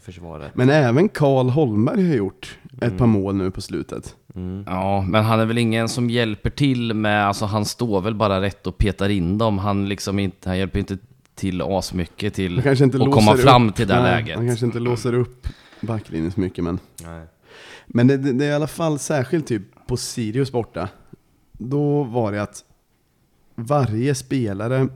[0.00, 0.50] försvaret.
[0.54, 4.16] Men även Karl Holmberg har gjort ett par mål nu på slutet.
[4.34, 4.64] Mm.
[4.66, 8.40] Ja, men han är väl ingen som hjälper till med, alltså han står väl bara
[8.40, 9.58] rätt och petar in dem.
[9.58, 10.98] Han liksom inte, han hjälper inte
[11.34, 14.36] till asmycket till att komma fram upp, till det nej, läget.
[14.36, 15.46] Han kanske inte låser upp
[15.80, 17.26] backlinjen så mycket men Nej.
[17.86, 20.88] Men det, det, det är i alla fall särskilt typ på Sirius borta.
[21.52, 22.64] Då var det att
[23.54, 24.88] varje spelare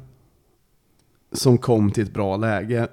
[1.33, 2.89] som kom till ett bra läge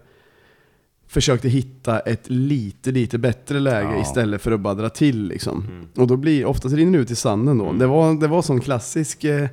[1.08, 4.02] försökte hitta ett lite, lite bättre läge Ja.
[4.02, 5.65] istället för att bara dra till liksom.
[5.69, 5.88] Mm.
[5.97, 7.71] Och då blir, oftast rinner det ut i sanden då.
[7.73, 9.47] Det var, det var sån klassisk, eh,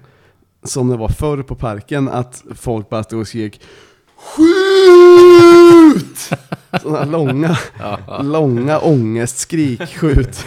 [0.63, 3.61] som det var förr på parken, att folk bara stod och skrek
[5.01, 6.31] SKJUT!
[6.83, 7.59] Sådana långa,
[8.23, 10.45] långa ångestskrik, skjut.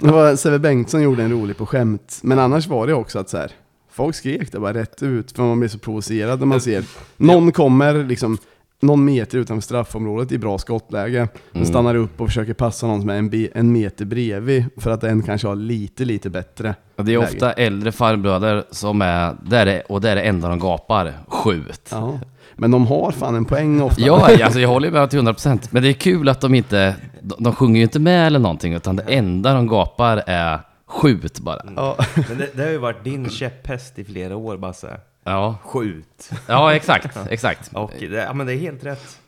[0.00, 2.18] Det var Sebbe Bengtsson gjorde en rolig på skämt.
[2.22, 3.50] Men annars var det också att så här,
[3.96, 6.84] folk skrek det bara rätt ut för man blir så provocerad när man ser
[7.16, 8.38] någon kommer liksom
[8.80, 11.66] någon meter utanför straffområdet i bra skottläge Mm.
[11.66, 15.22] stannar upp och försöker passa någon som är en, en meter bredvid för att den
[15.22, 16.74] kanske har lite, lite bättre.
[16.96, 17.32] Och Det är läge.
[17.34, 21.88] ofta äldre farbröder som är, det är och det är det enda de gapar, skjut.
[21.90, 22.18] Ja.
[22.56, 24.00] Men de har fan en poäng ofta.
[24.02, 25.68] Ja, alltså jag håller med till 100%.
[25.70, 28.74] Men det är kul att de inte, de, de sjunger ju inte med eller någonting,
[28.74, 30.60] utan det enda de gapar är
[30.96, 31.62] skjut bara.
[31.76, 31.96] Ja.
[32.28, 35.00] Men det, det har ju varit din käpphäst i flera år, Basse.
[35.24, 36.30] Ja, Skjut.
[36.48, 37.70] ja exakt, exakt.
[37.74, 39.20] Och det, ja, men det är helt rätt.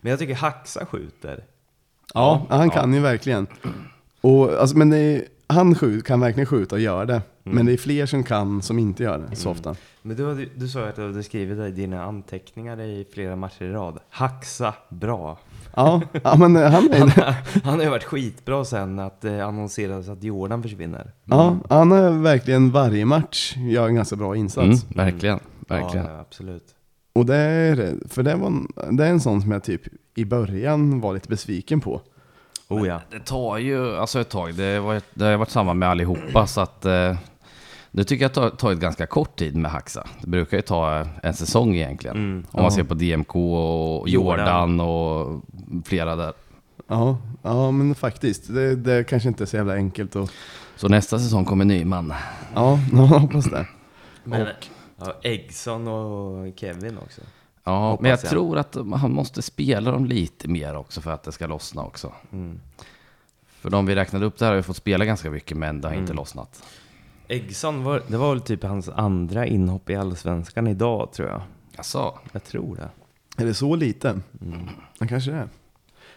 [0.00, 1.44] Men jag tycker Haxa skjuter.
[2.14, 3.46] Ja, han kan ju verkligen.
[4.20, 7.22] Och, alltså, men det är, han skjut, kan verkligen skjuta och gör det.
[7.42, 9.76] Men det är fler som kan som inte gör det så ofta.
[10.02, 13.36] Men du, hade- du sa ju att du hade skrivit i dina anteckningar i flera
[13.36, 13.98] matcher i rad.
[14.10, 15.38] Haxa bra.
[15.76, 20.22] Ja, ja men han är, Han har ju varit skitbra sen att det annonserades att
[20.22, 21.12] Jordan försvinner.
[21.24, 24.84] ja, han är verkligen varje match gör en ganska bra insats.
[24.84, 26.06] Mm, verkligen, verkligen.
[26.06, 26.74] Ja, absolut.
[27.12, 28.52] Och det är, för det, var,
[28.92, 29.82] det är en sån som jag typ
[30.14, 32.00] i början var lite besviken på.
[32.68, 33.00] Oh ja.
[33.10, 34.54] Det tar ju alltså ett tag.
[34.54, 37.16] Det, var, det har varit samma med allihopa, så att eh,
[37.90, 40.06] det tycker jag tar, tagit ganska kort tid med Haxa.
[40.20, 42.16] Det brukar ju ta en säsong egentligen.
[42.16, 42.46] Mm.
[42.50, 44.38] Om man ser på DMK och Jordan.
[44.38, 45.42] Jordan och
[45.84, 46.32] flera där.
[46.86, 48.54] Ja, ja men faktiskt.
[48.54, 50.30] Det, det kanske inte är så jävla enkelt att...
[50.76, 52.14] Så nästa säsong kommer Nyman.
[52.54, 53.66] Ja, jag hoppas det.
[54.24, 54.46] Men,
[54.96, 57.20] ja, Eggson och Kevin också.
[57.64, 58.30] Ja, Hoppas men jag jag.
[58.30, 62.12] tror att han måste spela dem lite mer också för att det ska lossna också.
[62.32, 62.60] Mm.
[63.60, 65.94] För de vi räknade upp där har ju fått spela ganska mycket, men det har
[65.94, 66.16] inte Mm.
[66.16, 66.62] lossnat.
[67.28, 71.42] Eggson, var, det var väl typ hans andra inhopp i Allsvenskan idag tror jag.
[71.76, 72.88] Alltså, Jag tror det.
[73.42, 74.08] Är det så lite?
[74.42, 74.68] Mm.
[74.98, 75.48] Ja, kanske det är.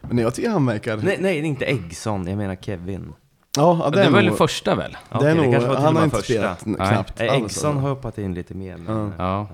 [0.01, 0.97] Men jag tycker han verkar...
[0.97, 3.13] Nej, nej, inte Eggson, jag menar Kevin.
[3.57, 4.91] Ja, ja, det, är var väl nog- första väl?
[5.09, 6.33] Det är okej, nog, kanske var till han och har med inte första.
[6.33, 6.87] spelat n- Nej.
[6.89, 7.41] knappt Nej, alls.
[7.43, 8.77] Eggson har hoppat in lite mer.
[8.77, 9.47] Men, Ja.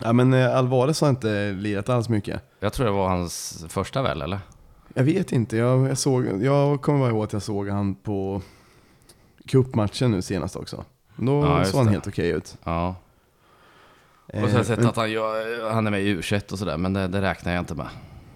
[0.00, 2.42] Ja men eh, Alvarez har inte lirat alls mycket.
[2.60, 4.38] Jag tror det var hans första väl, eller?
[4.94, 8.42] Jag vet inte, jag, jag, såg, jag kommer bara ihåg att jag såg han på
[9.48, 10.84] cupmatchen nu senast också.
[11.16, 11.92] Då Ja, just såg han det.
[11.92, 12.56] helt okej ut.
[12.64, 12.88] Ja.
[14.26, 16.22] Och så Eh, har jag sett men- att han, gör, han är med i u
[16.52, 17.86] och sådär, men det, det räknar jag inte med.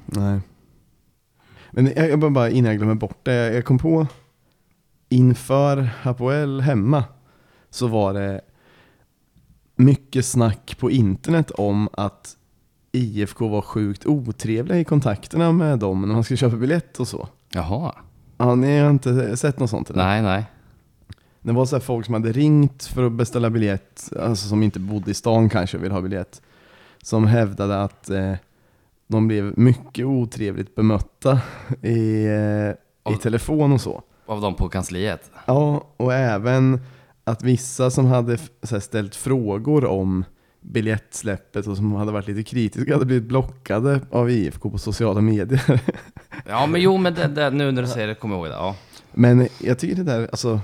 [0.06, 0.40] Nej.
[1.72, 4.06] Men jag, jag bara- innan jag glömmer bort det, jag, jag kom på
[5.08, 7.04] inför Hapoel hemma
[7.70, 8.40] så var det
[9.76, 12.36] mycket snack på internet om att
[12.92, 17.28] IFK var sjukt otrevliga i kontakterna med dem när man skulle köpa biljett och så.
[17.52, 17.94] Jaha.
[18.38, 19.90] Ja, ni har inte sett något sånt?
[19.90, 20.04] Eller?
[20.04, 20.44] Nej, nej.
[21.42, 24.80] Det var så här folk som hade ringt för att beställa biljett, alltså som inte
[24.80, 26.42] bodde i stan kanske och vill ha biljett.
[27.02, 28.32] Som hävdade att eh,
[29.10, 31.40] de blev mycket otrevligt bemötta
[31.82, 34.02] i, eh, i Av- telefon och så.
[34.26, 35.30] Av dem på kansliet.
[35.46, 36.80] Ja, och även
[37.24, 38.38] att vissa som hade
[38.70, 40.24] här, ställt frågor om
[40.60, 45.80] biljettsläppet och som hade varit lite kritiska hade blivit blockade av IFK på sociala medier.
[46.46, 48.56] Ja, men jo, men det, det, nu när du säger det kommer jag ihåg det.
[48.56, 48.76] Ja.
[49.12, 50.60] Men jag tycker det där, alltså,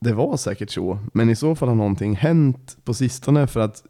[0.00, 0.98] det var säkert så.
[1.12, 3.82] Men i så fall har någonting hänt på sistone för att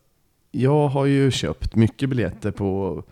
[0.50, 3.02] jag har ju köpt mycket biljetter på,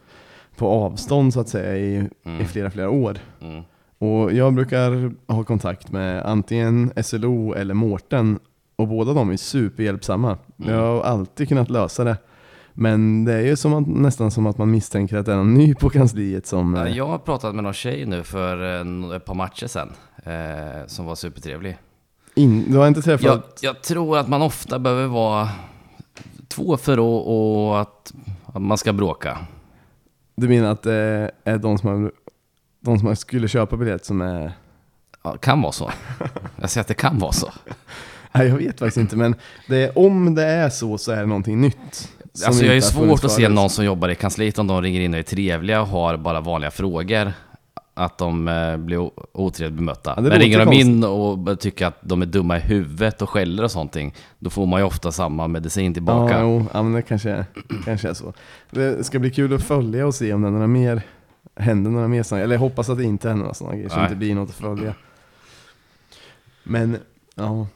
[0.57, 2.47] på avstånd så att säga i, i Mm.
[2.47, 3.19] flera, flera år.
[3.41, 3.63] Mm.
[3.99, 8.39] Och jag brukar ha kontakt med antingen SLO eller Mårten
[8.77, 10.39] och båda de är superhjälpsamma.
[10.59, 10.75] Mm.
[10.75, 12.17] Jag har alltid kunnat lösa det.
[12.73, 15.55] Men det är ju som att, nästan som att man misstänker att det är någon
[15.55, 16.75] ny på kansliet som...
[16.75, 19.93] Eh, Jag har pratat med någon tjej nu för en, ett par matcher sedan,
[20.25, 21.77] eh, som var supertrevlig.
[22.35, 23.25] In, du har inte träffat...
[23.25, 25.49] Jag, jag tror att man ofta behöver vara
[26.49, 28.13] två för att, och att,
[28.47, 29.39] att man ska bråka.
[30.37, 32.11] Du menar att det är de som,
[32.81, 34.53] de som skulle köpa biljett som är...
[35.23, 35.91] Ja, kan vara så.
[36.61, 37.53] Jag säger att det kan vara så.
[38.33, 39.35] Nej, jag vet faktiskt inte, men
[39.69, 42.13] det om det är så så är det någonting nytt.
[42.47, 45.15] Alltså jag är svårt att se någon som jobbar i kansliet om de ringer in
[45.15, 47.33] och är trevliga och har bara vanliga frågor.
[47.99, 50.13] Att de eh, blir otrevligt bemötta.
[50.17, 53.65] Ja, Men ringer de in och tycker att de är dumma i huvudet och skäller
[53.65, 53.97] och sånt,
[54.39, 56.35] då får man ju ofta samma medicin tillbaka.
[56.35, 57.47] Ja, jo, ja men det kanske,
[57.85, 58.33] kanske är så.
[58.71, 61.03] Det ska bli kul att följa och se om det är några mer,
[61.57, 63.97] händer några mer sådana Eller jag hoppas att det inte händer några sådana grejer, så
[63.97, 64.95] det inte blir något att följa.
[66.65, 66.99] Men,
[67.35, 67.67] ja.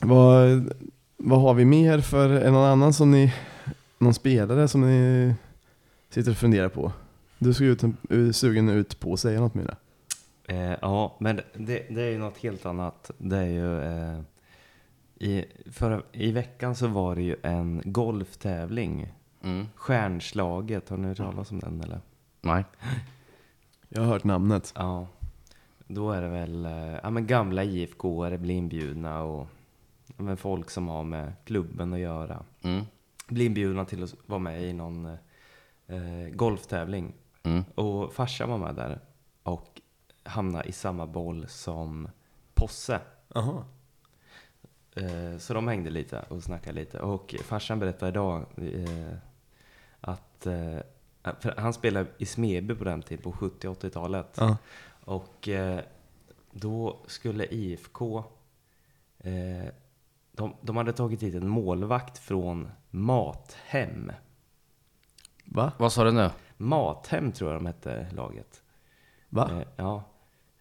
[0.00, 0.72] Vad,
[1.16, 3.34] vad har vi mer för, är någon annan som ni,
[3.98, 5.34] någon spelare som ni
[6.10, 6.92] sitter och funderar på?
[7.38, 7.82] Du såg ut,
[8.36, 9.76] sugen ut på att säga något mer.
[10.44, 13.10] Eh, ja, men det, det är ju något helt annat.
[13.18, 13.80] Det är ju...
[13.82, 14.20] Eh,
[15.20, 19.12] i, förra, I veckan så var det ju en golftävling.
[19.42, 19.66] Mm.
[19.74, 22.00] Stjärnslaget, har ni hört talas om den eller?
[22.40, 22.64] Nej.
[23.88, 24.72] Jag har hört namnet.
[24.76, 25.06] Ja.
[25.86, 29.46] Då är det väl eh, ja, men gamla IFK-are blir inbjudna och
[30.06, 32.44] ja, men folk som har med klubben att göra.
[32.62, 32.84] Mm.
[33.28, 35.06] Blir inbjudna till att vara med i någon
[35.86, 37.14] eh, golftävling.
[37.42, 37.64] Mm.
[37.74, 39.00] Och farsan var med där
[39.42, 39.80] och
[40.22, 42.08] hamnade i samma boll som
[42.54, 43.00] Posse.
[43.34, 43.64] Jaha.
[44.96, 47.00] Eh, Så de hängde lite och snackade lite.
[47.00, 49.16] Och farsan berättade idag eh,
[50.00, 50.78] att eh,
[51.40, 54.34] för han spelade i Smeby på den tiden, på 70-80-talet.
[54.36, 54.56] Ja.
[55.04, 55.80] Och eh,
[56.52, 58.24] då skulle IFK,
[60.32, 64.12] de, de hade tagit hit en målvakt från Mathem.
[65.44, 65.72] Va?
[65.78, 66.30] Vad sa du nu?
[66.58, 68.46] Mathem tror jag de hette laget.
[69.28, 69.50] Va?
[69.52, 70.04] Eh, ja.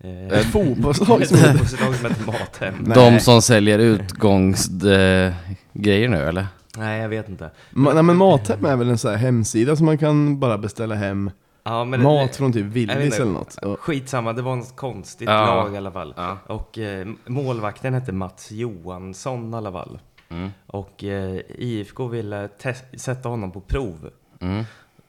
[0.04, 1.52] Eh, Ett fotbollslag ett som heter...
[1.52, 2.76] fotbollslag som hette Mathem.
[2.80, 2.96] Nej.
[3.14, 5.34] De som säljer utgångsgrejer
[5.74, 6.48] grejer nu eller?
[6.78, 7.52] Nej, jag vet inte.
[7.72, 10.96] Ma- nej men Mathem är väl en sån här hemsida som man kan bara beställa
[10.96, 11.32] hem
[11.64, 13.56] Ja, men det- mat från typ Willys eller något.
[13.56, 15.46] Och, Skitsamma, det var något konstigt Ja.
[15.46, 16.14] lag i alla fall.
[16.18, 16.38] Ja.
[16.48, 20.00] Och eh, målvakten hette Mats Johansson i alla fall.
[20.30, 20.50] Mm.
[20.68, 22.50] Och eh, IFK ville
[22.98, 24.10] sätta honom på prov.
[24.40, 24.64] Mm.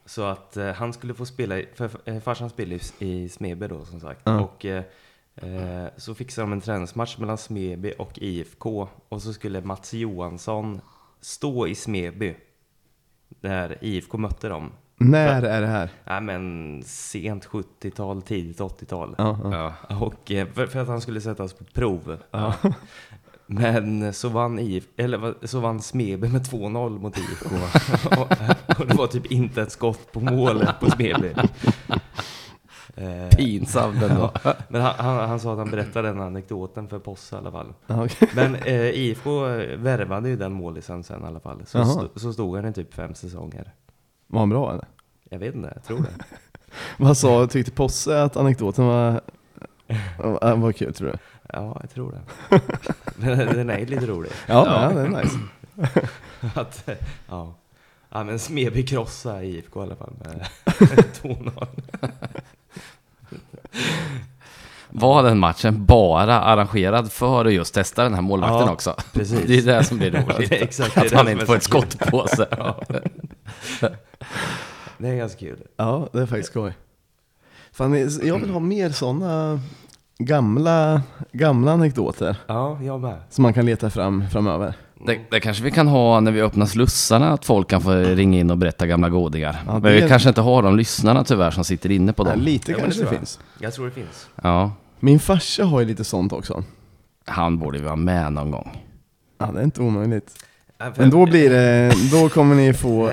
[0.08, 3.66] Så att eh, han skulle få spela, i- för eh, farsan spelade i, i Smeby
[3.66, 4.20] då som sagt.
[4.24, 4.40] Ja.
[4.40, 4.82] Och eh,
[5.36, 8.88] eh, så fixade de en träningsmatch mellan Smeby och IFK.
[9.08, 10.80] Och så skulle Mats Johansson
[11.20, 12.34] stå i Smeby.
[13.40, 14.70] Där IFK mötte dem.
[14.96, 15.90] när är det här?
[16.04, 19.14] Nej men sent 70-tal, tidigt 80-tal.
[19.18, 19.72] Ja, ja.
[19.88, 19.98] Ja.
[20.06, 22.16] Och eh, för, för att han skulle sättas på prov.
[23.46, 27.46] Men så vann, IF, eller, så vann Smeby med 2-0 mot IFK.
[28.20, 28.32] och,
[28.78, 31.34] och det var typ inte ett skott på målet på Smeby.
[32.96, 34.32] Eh, Pinsamt ändå.
[34.68, 37.74] men han, han, han sa att han berättade den anekdoten för Posse i alla fall.
[37.86, 38.28] Ja, okej.
[38.34, 39.40] Men eh, IFK
[39.76, 41.62] värvade ju den målisen sen i alla fall.
[41.66, 43.72] Så, st- så stod han i typ fem säsonger.
[44.26, 44.86] Var han bra eller?
[45.30, 46.24] Jag vet inte, jag tror det.
[46.96, 49.20] Vad sa, tyckte Posse att anekdoten var,
[50.18, 51.18] var, var kul tror du?
[51.52, 52.60] Ja, jag tror det.
[53.16, 54.30] Men den är lite rolig.
[54.46, 54.94] Ja, ja.
[54.94, 55.38] det är nice.
[56.54, 56.96] Att, eh,
[57.28, 57.54] ja.
[58.10, 60.46] Ja, men Smeby krossade IFK i alla fall med
[61.22, 61.66] 2-0.
[64.90, 68.94] Var den matchen bara arrangerad för att just testa den här målvakten Ja, också?
[69.12, 69.40] precis.
[69.46, 70.50] Det är det som blir Ja, roligt.
[70.50, 72.46] det är exakt, att han inte får ett skott på sig.
[72.58, 72.80] Ja.
[74.98, 75.58] Det är ganska kul.
[75.76, 76.72] Ja, det är faktiskt skoj.
[77.72, 79.60] Fan, jag vill ha mer sådana
[80.18, 83.20] gamla, gamla anekdoter Ja, jag med.
[83.30, 84.74] som man kan leta fram framöver.
[85.06, 88.38] Det, det kanske vi kan ha när vi öppnar slussarna, att folk kan få ringa
[88.38, 89.62] in och berätta gamla godingar.
[89.66, 92.40] Ja, Men vi kanske inte har de lyssnarna tyvärr som sitter inne på Ja, dem.
[92.40, 93.18] lite Ja, kanske det det tror jag.
[93.20, 93.38] finns.
[93.58, 94.28] Jag tror det finns.
[94.42, 96.64] Ja, Min farsa har ju lite sånt också.
[97.26, 98.84] han borde ju vara med någon gång.
[99.38, 100.30] Ja, det är inte omöjligt.
[100.78, 103.10] Ja, Men då blir det, då kommer ni få,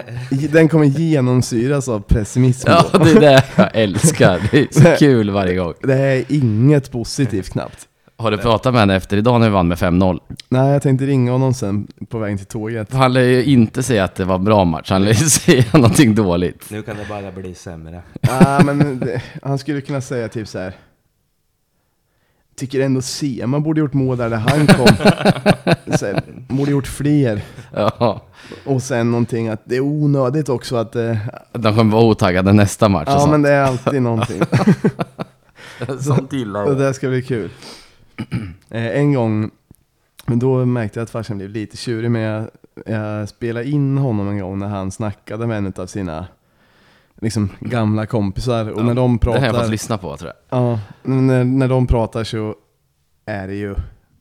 [0.51, 4.41] den kommer genomsyras av pessimism Ja, det är det jag älskar.
[4.51, 5.73] Det är så kul varje gång.
[5.83, 7.87] Det är inget positivt knappt.
[8.17, 10.19] Har du pratat med henne efter idag när vi vann med 5-0?
[10.49, 12.93] Nej, jag tänkte ringa honom sen på vägen till tåget.
[12.93, 15.63] Han lär ju inte säga att det var en bra match, han lär ju säga
[15.73, 16.69] någonting dåligt.
[16.69, 18.01] Nu kan det bara bli sämre.
[18.21, 20.73] Ja, men det, han skulle kunna säga typ så här.
[22.57, 24.87] Tycker ändå Sema borde gjort mål där, där han kom.
[25.97, 27.41] så här, borde gjort fler.
[27.73, 28.21] Ja,
[28.65, 30.95] Och sen någonting att det är onödigt också att...
[30.95, 31.17] Eh,
[31.53, 34.41] de kommer vara otaggade nästa match ja, men det är alltid någonting.
[35.99, 36.77] Sånt gillar Det jag.
[36.79, 37.49] där ska bli kul.
[38.69, 39.51] Eh, en gång,
[40.25, 42.49] men då märkte jag att farsan blev lite tjurig, men jag,
[42.85, 46.27] jag spelade in honom en gång när han snackade med en av sina
[47.21, 48.69] liksom, gamla kompisar.
[48.69, 50.59] Och när de Det har jag fått pratar, lyssna på tror jag.
[50.59, 52.55] ja, när, när de pratar så
[53.25, 53.75] är det ju,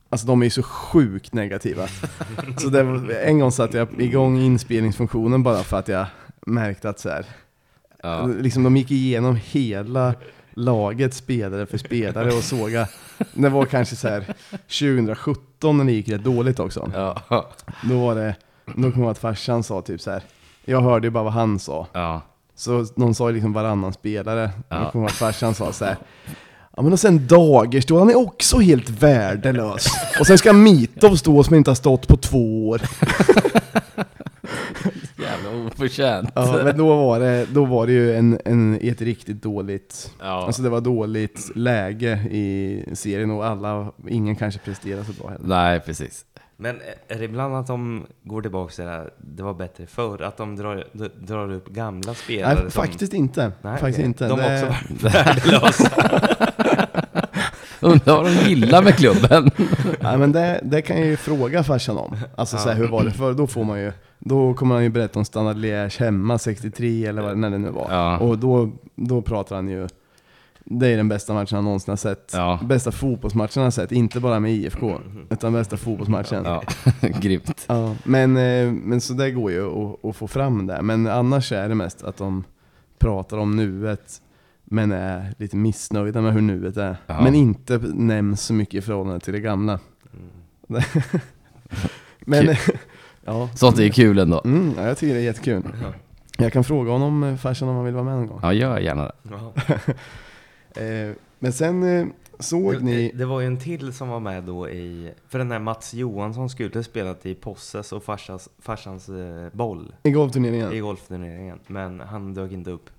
[0.09, 1.87] alltså de är ju så sjukt negativa.
[2.57, 6.05] så var- en gång satte jag igång inspelningsfunktionen bara för att jag
[6.45, 7.25] märkte att så här,
[8.03, 8.25] Ja.
[8.25, 10.13] Liksom de gick igenom hela
[10.55, 12.87] laget spelare för spelare och såga.
[13.33, 16.91] Det var kanske så här 2017 när det gick rätt dåligt också.
[16.93, 17.49] Ja.
[17.83, 20.23] Då var det, då kom jag ihåg att farsan sa typ så här.
[20.65, 21.87] Jag hörde ju bara vad han sa.
[21.93, 22.21] ja.
[22.57, 24.51] Så någon sa ju liksom varannan spelare.
[24.69, 24.83] Ja.
[24.83, 25.97] Jag kommer ihåg att farsan sa så här.
[26.77, 29.87] Ja men och sen Dagerstål, han är också helt värdelös.
[30.19, 32.81] Och sen ska Mitov stå som inte har stått på två år.
[35.43, 36.29] Jävla oförtjänt.
[36.35, 40.45] Ja, men då var det, då var det ju en, en, ett riktigt dåligt, Ja.
[40.45, 45.47] alltså det var dåligt läge i serien och alla, ingen kanske presterade så bra heller.
[45.47, 46.25] Nej, precis.
[46.57, 46.75] Men
[47.07, 50.21] är det ibland att de går tillbaka till det här, det var bättre förr?
[50.21, 50.83] Att de drar,
[51.25, 53.51] drar upp gamla spelare Nej, faktiskt inte.
[53.61, 54.05] Nej, faktiskt okej.
[54.05, 54.27] inte.
[54.27, 55.91] De har Det- också varit värdelösa.
[57.79, 59.51] Undrar vad de gillar med klubben.
[59.99, 62.17] Ja, men det, det kan jag ju fråga farsan om.
[62.35, 63.91] Alltså så här, hur var det för Då får man ju,
[64.27, 67.69] då kommer han ju berätta om Standard Liège hemma 63 eller vad när det nu
[67.69, 67.87] var.
[67.89, 68.17] Ja.
[68.17, 69.87] Och då, då pratar han ju,
[70.59, 72.31] det är den bästa matchen han någonsin har sett.
[72.33, 72.59] Ja.
[72.63, 76.43] Bästa fotbollsmatchen han har sett, inte bara med IFK, utan bästa fotbollsmatchen.
[76.45, 76.63] Ja,
[77.01, 77.65] grymt.
[77.67, 80.81] Ja, men, eh, men så det går ju att, att få fram det.
[80.81, 82.43] Men annars är det mest att de
[82.97, 84.21] pratar om nuet,
[84.63, 86.97] men är lite missnöjda med hur nuet är.
[87.07, 87.21] Ja.
[87.21, 89.79] Men inte nämns så mycket i förhållande till det gamla.
[92.19, 92.57] men, Kul.
[93.25, 93.49] Ja.
[93.55, 94.41] Sånt är kul ändå.
[94.45, 95.63] Mm, ja, jag tycker det är jättekul.
[96.37, 98.39] Jag kan fråga honom, eh, farsan, om han vill vara med någon gång.
[98.41, 99.93] Ja, gör gärna det.
[100.77, 102.05] Eh, men sen eh,
[102.39, 103.11] såg Det, ni...
[103.13, 106.49] det var ju en till som var med då i, för den här Mats Johansson
[106.49, 110.73] skulle spelat i Posses och farsans, farsans eh, boll I golfturneringen?
[110.73, 112.89] i golfturneringen, men han dök inte upp.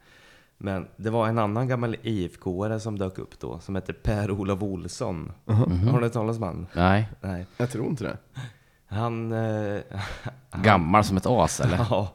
[0.59, 5.33] Men det var en annan gammal IFK-are som dök upp då, som hette Per-Olof Olsson.
[5.45, 5.89] Mhm.
[5.89, 6.67] Har du hört talas om han?
[6.73, 7.47] Nej, Nej.
[7.57, 8.17] Jag tror inte det.
[8.87, 9.33] Han...
[9.33, 9.81] Eh,
[10.62, 11.77] gammal som ett as eller?
[11.90, 12.09] ja.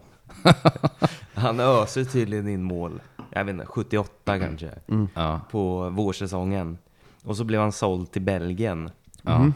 [1.33, 4.71] han öser tydligen in mål, jag vet inte, 78 kanske,
[5.15, 5.41] Ja.
[5.51, 6.77] på vårsäsongen.
[7.23, 8.89] Och så blev han såld till Belgien.
[9.21, 9.39] ja.
[9.39, 9.53] Mhm.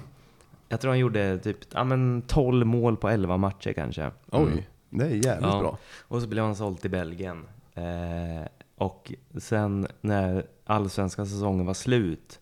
[0.69, 4.12] Jag tror han gjorde typ ja, men 12 mål på 11 matcher kanske.
[4.32, 5.60] Oj, det är jävligt Ja.
[5.60, 5.78] bra.
[6.08, 7.45] Och så blev han såld till Belgien.
[7.73, 12.39] Eh, och sen när allsvenska säsongen var slut,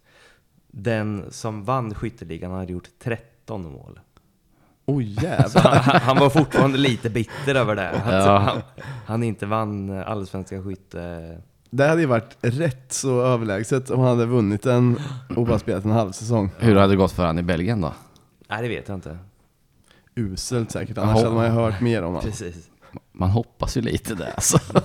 [0.68, 4.00] den som vann skytteligan hade gjort 13 mål.
[4.86, 5.62] Oj Så jävlar.
[5.64, 7.90] han, han var fortfarande lite bitter över det.
[7.90, 8.38] Att Ja.
[8.38, 8.62] han,
[9.06, 11.38] han inte vann allsvenska skytte...
[11.70, 15.00] Det hade ju varit rätt så överlägset om han hade vunnit den
[15.36, 16.50] och bara spelat en halv säsong.
[16.60, 17.94] Hur hade det gått för han i Belgien då?
[18.50, 19.18] Nej, det vet jag inte.
[20.16, 22.22] Uselt säkert, annars hade man ju hört mer om honom.
[22.22, 22.70] Precis.
[23.12, 24.60] Man hoppas ju lite det alltså.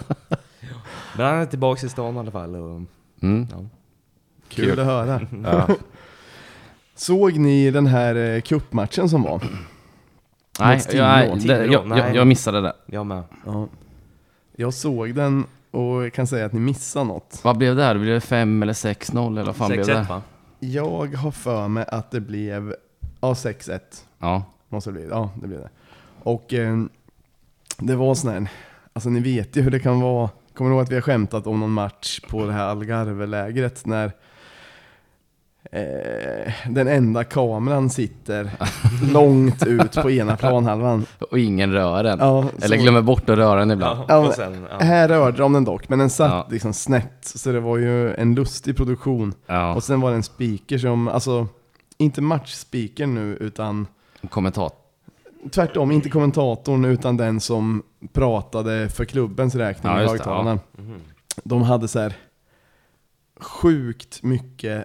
[1.16, 2.56] Men han är tillbaka i stan i alla fall.
[2.56, 2.82] Och,
[3.22, 3.46] Mm.
[3.50, 3.56] ja.
[4.48, 4.80] Kul, Kul.
[4.80, 5.20] att höra.
[5.44, 5.68] Ja.
[6.94, 9.42] Såg ni den här eh, cupmatchen som var?
[10.60, 11.04] Nej, Mot Timrå.
[11.04, 11.98] jag, det, jag, nej.
[11.98, 12.72] jag, jag missade det.
[12.86, 13.22] Jag med.
[13.46, 13.68] Ja.
[14.56, 17.40] Jag såg den och jag kan säga att ni missade något.
[17.44, 17.98] Vad blev det här?
[17.98, 19.92] Blev det 5 eller 6-0 eller vad fan blev det?
[19.94, 20.22] 6-1 va?
[20.60, 22.74] Jag har för mig att det blev,
[23.20, 23.80] ja 6-1
[24.18, 24.42] Ja.
[24.68, 25.06] måste det bli.
[25.10, 25.68] Ja, det blev det.
[26.22, 26.76] Och eh,
[27.78, 28.48] det var sån här,
[28.92, 30.30] alltså ni vet ju hur det kan vara.
[30.54, 34.12] Kommer ni ihåg att vi har skämtat om någon match på det här Algarve-lägret när
[35.70, 38.50] eh, den enda kameran sitter
[39.12, 41.06] långt ut på ena planhalvan.
[41.30, 42.18] Och ingen rör den.
[42.18, 44.00] Ja, eller så- glömmer bort att röra den ibland.
[44.08, 44.78] Ja, sen, ja.
[44.78, 46.46] Här rörde de den dock, men den satt Ja.
[46.50, 47.18] liksom snett.
[47.24, 49.32] Så det var ju en lustig produktion.
[49.46, 49.74] Ja.
[49.74, 51.46] Och sen var det en speaker som, alltså,
[51.98, 53.86] inte matchspeaker nu, utan
[54.30, 54.74] Kommentat.
[55.50, 60.58] tvärtom, inte kommentatorn, utan den som pratade för klubbens räkning Ja, i högtalarna.
[60.78, 61.00] Mhm.
[61.44, 62.14] De hade så här
[63.40, 64.84] sjukt mycket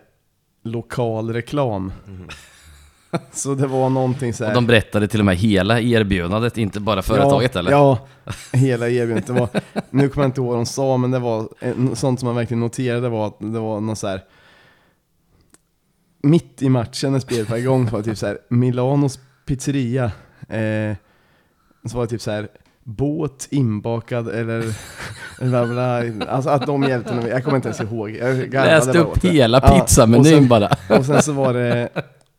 [0.64, 1.92] lokal reklam.
[3.32, 4.52] Så det var någonting så här.
[4.52, 7.72] Och de berättade till och med hela erbjudandet, inte bara företaget ja, eller?
[7.72, 8.08] Ja,
[8.52, 9.28] hela erbjudandet.
[9.28, 9.50] Det var,
[9.90, 11.50] nu kommer jag inte ihåg vad de sa, men det var
[11.96, 14.24] sånt som man verkligen noterade var att det var något så här.
[16.24, 20.12] Mitt i matchen när spelet var igång var det typ så här Milanos pizzeria.
[20.50, 20.96] Eh,
[21.86, 22.48] så var det typ så här
[22.84, 24.64] båt inbakad eller
[25.50, 26.04] bla bla.
[26.28, 27.28] Alltså att de hjälpte mig.
[27.30, 28.10] Jag kommer inte ens ihåg.
[28.10, 30.70] Jag Läste upp hela Ja, pizzamenyn sen- bara.
[30.98, 31.90] och sen så var det,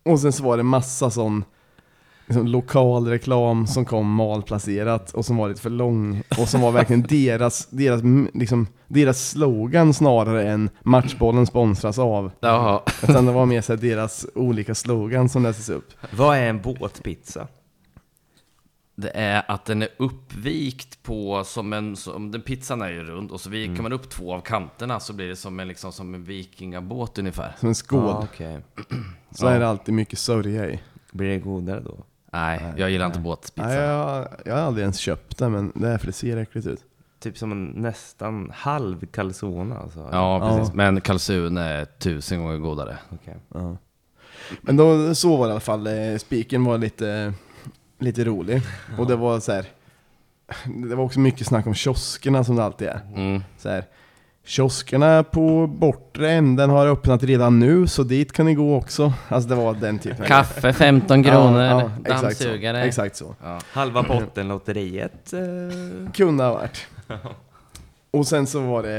[0.05, 1.45] och sen så var det massa sån
[2.27, 6.73] liksom, lokal reklam som kom malplacerat och som var lite för lång och som var
[6.73, 8.01] verkligen deras, deras,
[8.35, 12.31] liksom, deras slogan snarare än matchbollen sponsras av.
[12.41, 12.81] Jaha.
[13.03, 15.89] Utan det var mer så här deras olika slogan som lästes upp.
[16.17, 17.47] Vad är en båtpizza?
[18.97, 23.31] Det är att den är uppvikt på som en, som, den pizzan är ju rund
[23.31, 23.83] och så viker Mm.
[23.83, 27.53] man upp två av kanterna så blir det som en, liksom, som en vikingabåt ungefär.
[27.61, 28.01] Som en skål.
[28.11, 28.61] Ah, okej.
[29.31, 30.81] Så är det alltid mycket sörja i.
[31.13, 31.97] Blir det godare då?
[32.33, 33.67] Nej, jag gillar inte båtpizza.
[33.69, 36.67] Nej, jag, jag har aldrig ens köpt det men det är för det ser äckligt
[36.67, 36.81] ut.
[37.21, 40.09] Typ som en nästan halv calzone alltså?
[40.13, 40.69] Ja, precis.
[40.69, 40.75] Ja.
[40.77, 42.99] Men kalsun är tusen gånger godare.
[43.11, 43.37] Okej.
[43.55, 43.77] Ja.
[44.61, 47.33] Men då, så var det i alla fall, eh, spiken var lite,
[47.99, 48.63] lite rolig.
[48.99, 49.67] Och det var så här.
[50.89, 53.01] det var också mycket snack om kioskerna som det alltid är.
[53.17, 53.43] Mm.
[53.59, 53.85] Så här,
[54.47, 59.13] kioskerna på bortre änden har öppnat redan nu, så dit kan ni gå också.
[59.29, 60.27] Alltså det var den typen.
[60.27, 62.45] Kaffe 15 kronor, Ja, ja, exakt så.
[62.45, 62.83] dammsugare.
[62.83, 63.35] Exakt så.
[63.43, 63.59] Ja.
[63.73, 65.33] Halva potten-lotteriet.
[65.33, 66.87] Eh, Kunde ha varit.
[68.11, 68.99] Och sen så var det,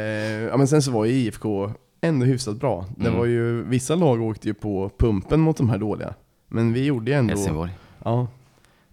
[0.51, 1.71] ja men sen så var ju IFK
[2.01, 2.85] ändå hyfsat bra.
[2.97, 3.19] Det Mm.
[3.19, 6.13] var ju, vissa lag åkte ju på pumpen mot de här dåliga.
[6.47, 7.71] Men vi gjorde ju ändå, Helsingborg.
[8.03, 8.27] ja,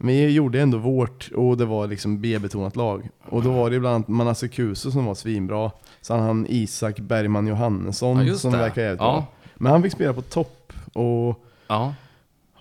[0.02, 3.08] vi gjorde ändå vårt och det var liksom B-betonat lag.
[3.28, 5.70] Och då var det bland annat Manasse Kuso som var svinbra.
[6.00, 8.58] Sen han Isak Bergman Johannesson Ja, som det.
[8.58, 9.12] verkar jävligt Ja.
[9.12, 9.24] bra.
[9.54, 11.94] Men han fick spela på topp och Ja.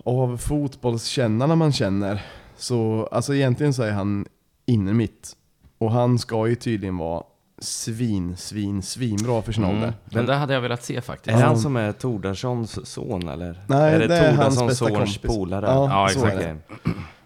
[0.04, 2.22] av fotbollskännarna man känner
[2.56, 4.26] så, alltså egentligen så är han
[4.66, 5.32] inne mitt.
[5.78, 7.22] Och han ska ju tydligen vara
[7.58, 9.76] svin, svin, svinbra för sin Mm.
[9.76, 9.92] ålder.
[10.04, 11.36] Den där hade jag velat se är faktiskt.
[11.36, 11.46] det Ja.
[11.46, 13.64] han som är Tordarssons son eller?
[13.66, 15.18] Nej, är det, det är hans bästa kompis.
[15.18, 15.66] polare?
[15.66, 16.46] Ja, Ja, exakt.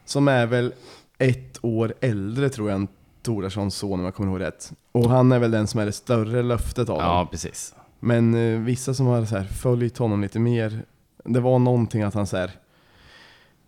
[0.06, 0.72] Som är väl
[1.18, 2.88] ett år äldre tror jag än
[3.22, 4.72] Tordarssons son om jag kommer ihåg rätt.
[4.92, 7.06] Och han är väl den som är det större löftet av dem.
[7.06, 7.74] Ja, precis.
[8.00, 10.82] Men eh, vissa som har så här, följt honom lite mer,
[11.24, 12.50] det var någonting att han så här,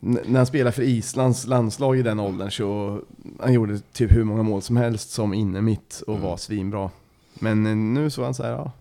[0.02, 3.00] n- när han spelade för Islands landslag i den åldern så
[3.40, 6.90] han gjorde typ hur många mål som helst som inne mitt och var svinbra.
[7.34, 8.72] Men eh, nu såg han så här, ja,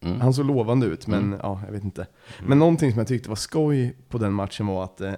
[0.00, 0.20] Mm.
[0.20, 2.06] han såg lovande ut men ja, jag vet inte.
[2.46, 5.12] Men någonting som jag tyckte var skoj på den matchen var att eh,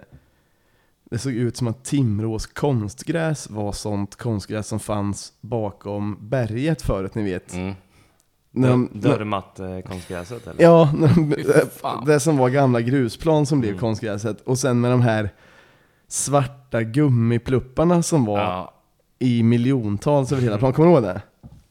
[1.10, 7.14] det såg ut som att Timrås konstgräs var sånt konstgräs som fanns bakom berget förut,
[7.14, 7.54] ni vet.
[7.54, 7.74] Mm.
[8.52, 10.62] De- Dörrmatt-konstgräset eller?
[10.62, 11.34] Ja, de-
[11.80, 12.04] fan.
[12.04, 13.80] det som var gamla grusplan som blev Mm.
[13.80, 14.40] konstgräset.
[14.40, 15.30] Och sen med de här
[16.08, 18.74] svarta gummiplupparna som var Ja.
[19.18, 20.74] i miljontals över hela planen.
[20.74, 21.22] Kommer du ihåg det?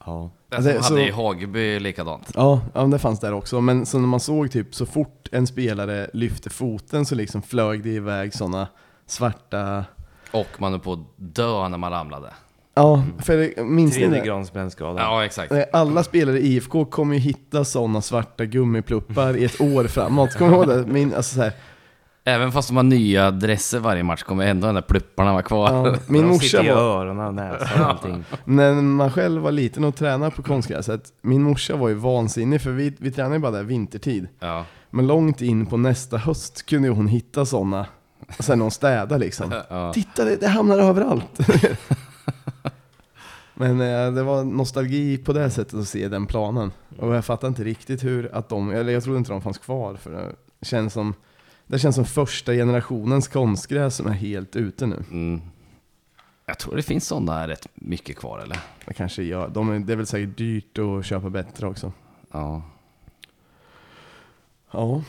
[0.06, 0.30] Ja.
[0.50, 2.32] Det- som så- hade i Hageby likadant.
[2.36, 3.62] Ja, ja det fanns där också.
[3.62, 7.84] Men så när man såg typ så fort en spelare lyfte foten så liksom flög
[7.84, 8.68] det iväg sådana
[9.08, 9.86] svarta...
[10.32, 12.34] Och man är på att dö när man ramlade.
[12.76, 14.26] Ja, för det- minns ni Tredje det?
[14.28, 15.02] grads brännskada.
[15.02, 15.52] Ja, exakt.
[15.52, 20.34] Eh, Alla spelare i IFK kommer ju hitta sådana svarta gummipluppar i ett år framåt.
[20.38, 20.92] Kommer du ihåg det?
[20.94, 21.54] Min, alltså så här,
[22.28, 25.74] Även fast de har nya dresser varje match kommer ändå den där plupparna vara kvar.
[25.74, 26.82] ja, min De morsa sitter i var...
[26.82, 28.24] öronen och näsan och allting.
[28.46, 32.72] När man själv var liten och tränade på konstgräset, min morsa var ju vansinnig för
[32.72, 34.28] vi, vi tränade ju bara där vintertid.
[34.40, 34.66] Ja.
[34.90, 37.86] Men långt in på nästa höst kunde ju hon hitta sådana,
[38.40, 39.52] sen hon städade liksom.
[39.70, 39.94] Ja.
[39.94, 41.40] Titta, det, det hamnar överallt!
[43.54, 46.72] Men eh, det var nostalgi på det sättet att se den planen.
[47.00, 49.96] Och jag fattar inte riktigt hur att de, eller jag trodde inte de fanns kvar
[49.96, 51.14] för det känns som,
[51.68, 55.04] det känns som första generationens konstgräs som är helt ute nu.
[55.12, 55.42] Mm.
[56.46, 58.60] Jag tror det finns sådana rätt mycket kvar eller?
[58.86, 61.92] Det kanske gör, de är, det är väl säkert dyrt att köpa bättre också.
[62.32, 62.62] Ja.
[64.72, 65.04] Ja.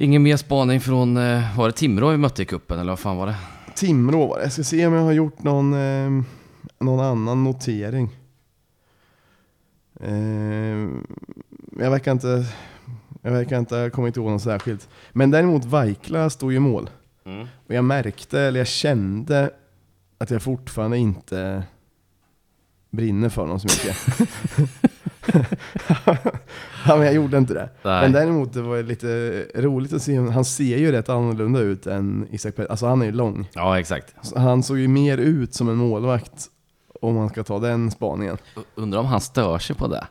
[0.00, 3.16] Ingen mer spaning från, eh, var det Timrå vi mötte i kuppen eller vad fan
[3.16, 3.36] var det?
[3.74, 4.42] Timrå var det.
[4.42, 6.24] Jag ska se om jag har gjort någon, eh,
[6.78, 8.16] någon annan notering.
[10.00, 10.88] Eh,
[11.78, 12.46] jag verkar inte,
[13.22, 14.88] jag verkar inte ha kommit ihåg något särskilt.
[15.12, 16.90] Men däremot Vaikla stod ju i mål.
[17.24, 17.46] Mm.
[17.66, 19.50] Och jag märkte, eller jag kände,
[20.18, 21.62] att jag fortfarande inte
[22.90, 23.96] brinner för honom så mycket.
[26.86, 27.68] ja, men jag gjorde inte det.
[27.82, 28.02] Nej.
[28.02, 29.06] Men däremot det var lite
[29.54, 32.70] roligt att se, han ser ju rätt annorlunda ut än Isak Pettersson.
[32.70, 33.48] Alltså han är ju lång.
[33.52, 34.14] Ja, exakt.
[34.22, 36.46] Så Han såg ju mer ut som en målvakt
[37.00, 38.36] om man ska ta den spaningen.
[38.74, 40.06] Undrar om han stör sig på det?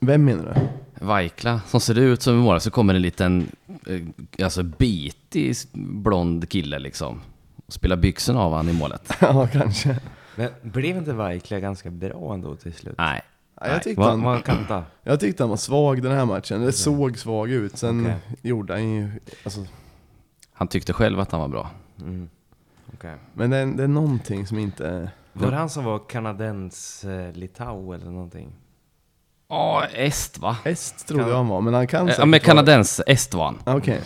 [0.00, 0.60] Vem menar du?
[1.06, 3.48] Vaikla, som ser ut som en målare, så kommer en liten,
[3.86, 7.20] eh, alltså bitig blond kille liksom.
[7.66, 9.12] Och spelar byxorna av han i målet.
[9.20, 9.96] ja, kanske.
[10.34, 12.94] Men blev inte Vaikla ganska bra ändå till slut?
[12.98, 13.22] Nej.
[13.60, 14.84] Ja, jag, tyckte han, vad kanta?
[15.02, 16.60] jag tyckte han var svag den här matchen.
[16.62, 17.78] Det såg svag ut.
[17.78, 18.16] Sen Okej.
[18.42, 19.10] gjorde han ju...
[19.44, 19.66] Alltså,
[20.52, 21.70] Han tyckte själv att han var bra.
[22.00, 22.28] Mm.
[22.94, 23.14] Okej.
[23.34, 25.10] men det är, det är någonting som inte...
[25.32, 28.52] Var det han som var kanadens eh, Litau eller någonting?
[29.48, 30.56] Ja, est va?
[30.64, 33.34] Est trodde Kan- jag han var, men han kan Ja, säkert men vara- kanadens, est
[33.34, 33.58] var han.
[33.64, 34.00] Ja, Okej.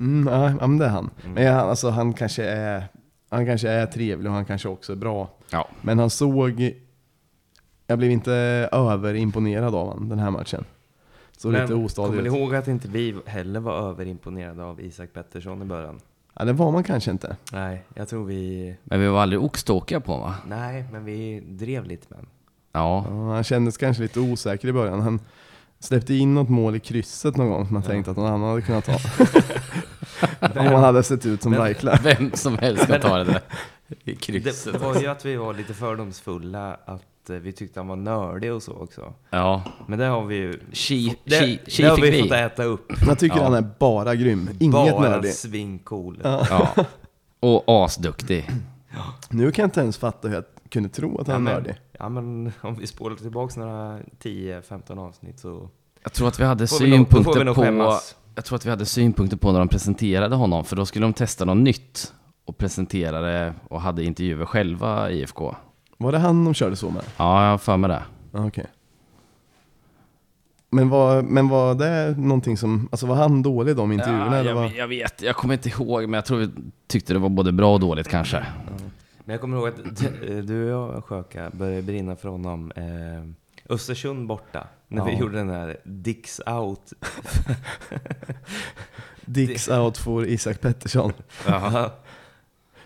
[0.00, 1.10] Mm, ja, ja, men det är han.
[1.24, 2.84] Men jag, alltså, han kanske är...
[3.30, 5.30] Han kanske är trevlig och han kanske också är bra.
[5.52, 5.68] Ja.
[5.80, 6.74] Men han såg...
[7.86, 8.32] Jag blev inte
[8.72, 10.64] överimponerad av honom den här matchen.
[11.36, 15.62] Så lite kommer ostadig ni ihåg att inte vi heller var överimponerade av Isak Pettersson
[15.62, 16.00] i början?
[16.34, 17.36] Ja, det var man kanske inte.
[17.52, 18.76] Nej, jag tror vi...
[18.84, 20.34] Men vi var aldrig oxtåkiga på va?
[20.46, 22.30] Nej, men vi drev lite med honom.
[22.72, 23.04] Ja.
[23.08, 25.00] Ja, han kändes kanske lite osäker i början.
[25.00, 25.20] Han
[25.78, 28.62] släppte in något mål i krysset någon gång som man tänkte att någon annan hade
[28.62, 28.92] kunnat ta.
[30.60, 31.98] Om han hade sett ut som Men- Vaikla.
[32.02, 33.40] Vem som helst kan ta det där.
[33.92, 34.80] I Det krysset.
[34.80, 38.62] var ju att vi var lite fördomsfulla, att eh, vi tyckte han var nördig och
[38.62, 39.12] så också.
[39.30, 39.62] Ja.
[39.86, 40.60] Men det har vi ju...
[40.72, 42.22] Chi, Det, chi, det chi har fick vi vi.
[42.22, 42.92] fått äta upp.
[43.06, 43.42] Jag tycker Ja.
[43.44, 44.50] han är bara grym.
[44.60, 45.32] Inget Bara nördig.
[45.34, 46.20] svincool.
[46.24, 46.68] Ja.
[47.40, 48.50] Och asduktig.
[49.30, 51.62] Nu kan jag inte ens fatta hur jag kunde tro att Ja han var men,
[51.62, 51.76] nördig.
[51.98, 55.68] ja men om vi spolar tillbaka några 10-15 avsnitt så
[56.02, 57.54] Jag tror att vi hade får vi nog, synpunkter på...
[57.62, 58.16] skämmas.
[58.34, 61.12] Jag tror att vi hade synpunkter på när de presenterade honom, för då skulle de
[61.12, 62.12] testa något nytt
[62.44, 65.54] och presentera det och hade intervjuer själva i IFK.
[65.98, 67.02] Var det han de körde så med?
[67.16, 68.02] Ja, jag har för mig det.
[68.32, 68.66] Ja, Okej.
[70.74, 74.26] Men, var, men var det någonting som, alltså var han dålig i de intervjuerna?
[74.34, 76.50] Ja, eller jag, var, vet- jag vet, jag kommer inte ihåg, men jag tror vi
[76.86, 78.46] tyckte det var både bra och dåligt kanske.
[79.24, 79.96] Men jag kommer ihåg att
[80.46, 82.72] du och jag, Sjöka, började brinna för honom.
[82.76, 85.18] Eh, Östersund borta, när vi Ja.
[85.18, 86.92] gjorde den där Dicks out.
[89.24, 91.12] Dicks out for Isak Pettersson.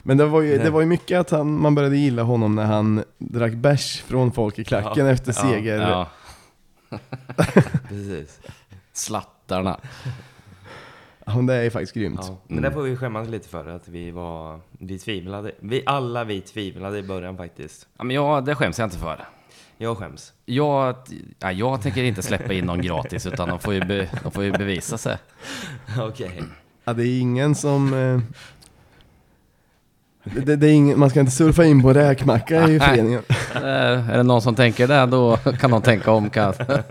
[0.06, 2.64] Men det var ju, det var ju mycket att han, man började gilla honom när
[2.64, 5.80] han drack bärs från folk i klacken Ja, efter ja, seger.
[5.80, 6.08] Ja,
[7.88, 8.40] Precis.
[8.92, 9.80] slattarna.
[11.26, 12.20] Ja, det är faktiskt grymt.
[12.22, 12.36] Ja.
[12.48, 15.52] Men där får vi skämmas lite för att vi var, vi tvivlade.
[15.60, 17.88] Vi, alla vi tvivlade i början faktiskt.
[17.98, 19.24] Ja, men ja, det skäms jag inte för.
[19.76, 20.32] Jag skäms.
[20.44, 20.96] Jag,
[21.38, 24.44] ja, jag tänker inte släppa in någon gratis, utan de får ju, be, de får
[24.44, 25.16] ju bevisa sig.
[26.00, 26.42] Okej.
[26.84, 27.94] Ja, det är ingen som...
[27.94, 28.20] Eh,
[30.34, 33.22] det, det, är ingen, man ska inte surfa in på räkmacka i föreningen.
[33.54, 36.82] Eh, Är det någon som tänker det, då kan de tänka om kanske.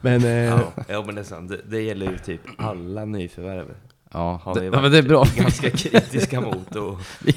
[0.00, 1.50] Men eh, Ja, ja, men det är sant.
[1.50, 3.66] Det, det gäller ju typ alla nyförvärv.
[4.12, 5.26] Ja, Har det, ja, men det är bra.
[5.36, 6.98] ganska kritiska mot och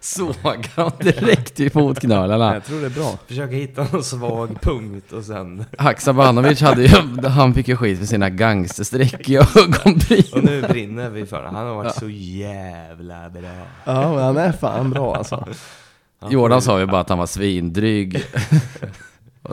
[0.00, 2.54] Sågar dem direkt i fotknölarna.
[2.54, 3.18] jag tror det är bra.
[3.26, 5.64] försöka hitta någon svag punkt och sen...
[5.78, 10.44] Haksabanovic hade ju, han fick ju skit för sina gangsterstreck i Och ögonbrynen.
[10.44, 13.66] nu brinner vi för Han har varit så jävla bra.
[13.84, 15.48] Ja, men han är fan bra alltså.
[16.30, 18.24] Jordan sa ju bara att han var svindryg.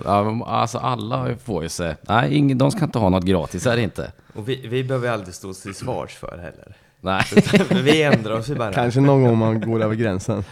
[0.05, 3.75] Ja, Alltså alla får ju sig, nej ingen, de ska inte ha något gratis, är
[3.75, 4.11] det inte.
[4.35, 6.75] Och vi, vi behöver aldrig stå till svars för heller.
[7.01, 7.23] Nej.
[7.69, 8.73] Men vi ändrar oss ju bara.
[8.73, 10.43] Kanske någon gång man går över gränsen.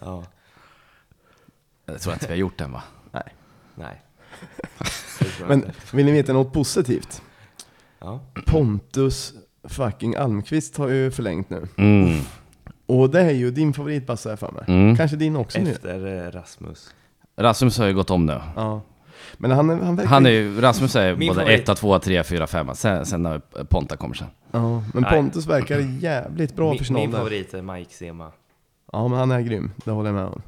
[0.00, 0.24] Ja,
[1.86, 2.82] Jag tror inte vi har gjort den va?
[3.12, 3.22] Nej.
[3.74, 4.02] nej.
[5.18, 7.22] Det jag Men vill ni veta något positivt?
[7.98, 8.20] Ja.
[8.46, 9.34] Pontus
[9.64, 11.68] fucking Almqvist har ju förlängt nu.
[11.76, 12.20] Mm.
[12.86, 14.64] Och det är ju din favorit Basse här för mig.
[14.68, 14.96] Mm.
[14.96, 15.70] Kanske din också nu.
[15.70, 16.94] Efter eh, Rasmus.
[17.36, 18.40] Rasmus har ju gått om nu.
[18.56, 18.82] Ja.
[19.38, 20.10] Men han, är- han verkar...
[20.10, 21.68] Han är ju, Rasmus är Min både favorit.
[21.68, 22.68] 1, 2, 3, 4, 5.
[22.74, 24.26] Sen, sen när Ponta kommer sen.
[24.52, 25.12] Ja, men Nej.
[25.12, 27.18] Pontus verkar jävligt bra min, för sin min ålder.
[27.18, 28.32] favorit är Mike Sema.
[28.92, 29.70] Ja, men han är grym.
[29.84, 30.42] Det håller jag med om.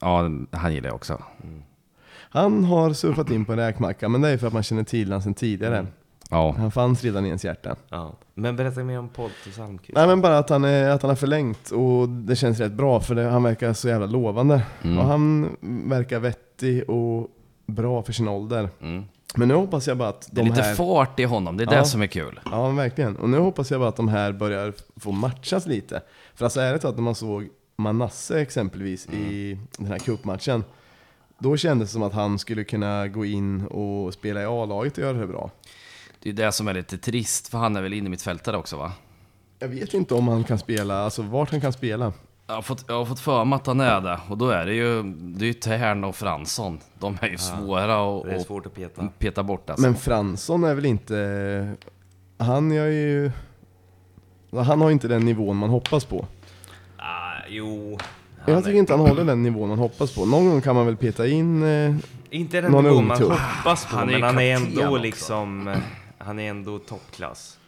[0.00, 1.22] Ja, han gillar jag också.
[2.30, 5.08] Han har surfat in på en räkmacka, men det är för att man känner till
[5.08, 5.78] honom sedan tidigare.
[5.78, 5.92] Mm.
[6.30, 6.54] Ja.
[6.58, 7.76] Han fanns redan i ens hjärta.
[7.88, 8.12] Ja.
[8.34, 9.94] Men berätta mer om Pontus Almqvist.
[9.96, 13.00] Nej men bara att han, är, att han har förlängt och det känns rätt bra
[13.00, 14.62] för det, han verkar så jävla lovande.
[14.82, 14.98] Mm.
[14.98, 15.56] Och han
[15.88, 17.28] verkar vettig och
[17.66, 18.68] bra för sin ålder.
[18.80, 19.04] Mm.
[19.34, 20.74] Men nu hoppas jag bara att Det är de lite här...
[20.74, 21.78] fart i honom, det är Ja.
[21.78, 22.40] det som är kul.
[22.50, 23.16] Ja verkligen.
[23.16, 26.02] Och nu hoppas jag bara att de här börjar få matchas lite.
[26.34, 30.64] För alltså är det så att när man såg Manasse exempelvis i den här cupmatchen.
[31.38, 35.04] Då kändes det som att han skulle kunna gå in och spela i A-laget och
[35.04, 35.50] göra det bra.
[36.22, 38.56] Det är det som är lite trist, för han är väl inne i mitt fältare
[38.56, 38.92] också va?
[39.58, 42.12] Jag vet inte om han kan spela, alltså vart han kan spela.
[42.48, 44.66] Jag har, fått, jag har fått för mig att han är det, och då är
[44.66, 46.80] det ju, det är ju Tern och Fransson.
[46.98, 49.08] De är ju svåra att Det är svårt att peta.
[49.18, 49.82] peta bort alltså.
[49.86, 51.74] Men Fransson är väl inte...
[52.38, 53.30] Han är ju...
[54.52, 56.26] Han har inte den nivån man hoppas på.
[56.96, 57.98] Ah, jo.
[58.46, 60.26] Jag tycker inte han håller den nivån man hoppas på.
[60.26, 61.62] Någon gång kan man väl peta in...
[61.62, 61.94] Eh,
[62.30, 63.38] Inte den Någon nivån man ungtupp.
[63.40, 65.02] hoppas på, Han är men han är kapten ändå också.
[65.02, 65.68] liksom...
[65.68, 65.76] eh,
[66.18, 67.58] Han är ändå toppklass.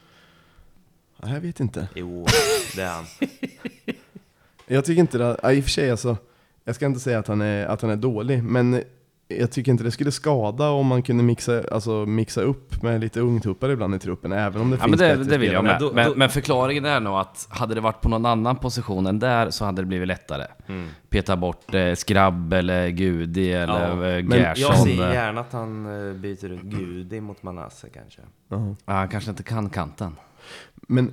[1.22, 1.88] jag vet inte.
[1.94, 2.26] Jo,
[2.76, 3.04] det är han.
[4.68, 5.36] Jag tycker inte det...
[5.42, 6.16] Ja, I och för sig alltså.
[6.64, 8.82] Jag ska inte säga att han är, att han är dålig, men
[9.28, 13.20] jag tycker inte det skulle skada om man kunde mixa, alltså, mixa upp med lite
[13.20, 15.64] ungtuppar ibland i truppen, även om det Ja, finns men det, bättre det vill jag
[15.64, 15.80] med.
[15.80, 19.06] Då- Men, då- men förklaringen är nog att hade det varit på någon annan position
[19.06, 20.46] än där så hade det blivit lättare.
[20.66, 20.88] Mm.
[21.10, 24.76] Peta bort eh, Skrabb eller Gudi eller Ja, eh, men Jag Gerson.
[24.86, 25.14] ser eh.
[25.14, 28.20] gärna att han eh, byter ut Gudi mot Manasse kanske.
[28.48, 28.74] Ja.
[28.84, 30.16] Ja, han kanske inte kan kanten.
[30.74, 31.12] Men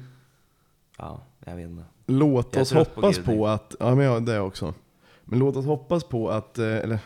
[0.98, 1.84] Ja, jag vet inte.
[2.06, 3.26] Låt oss på hoppas Gud.
[3.26, 3.76] på att...
[3.80, 4.74] Ja, men ja, det också.
[5.26, 6.58] Men låt oss hoppas på att...
[6.60, 7.00] eh, Eller...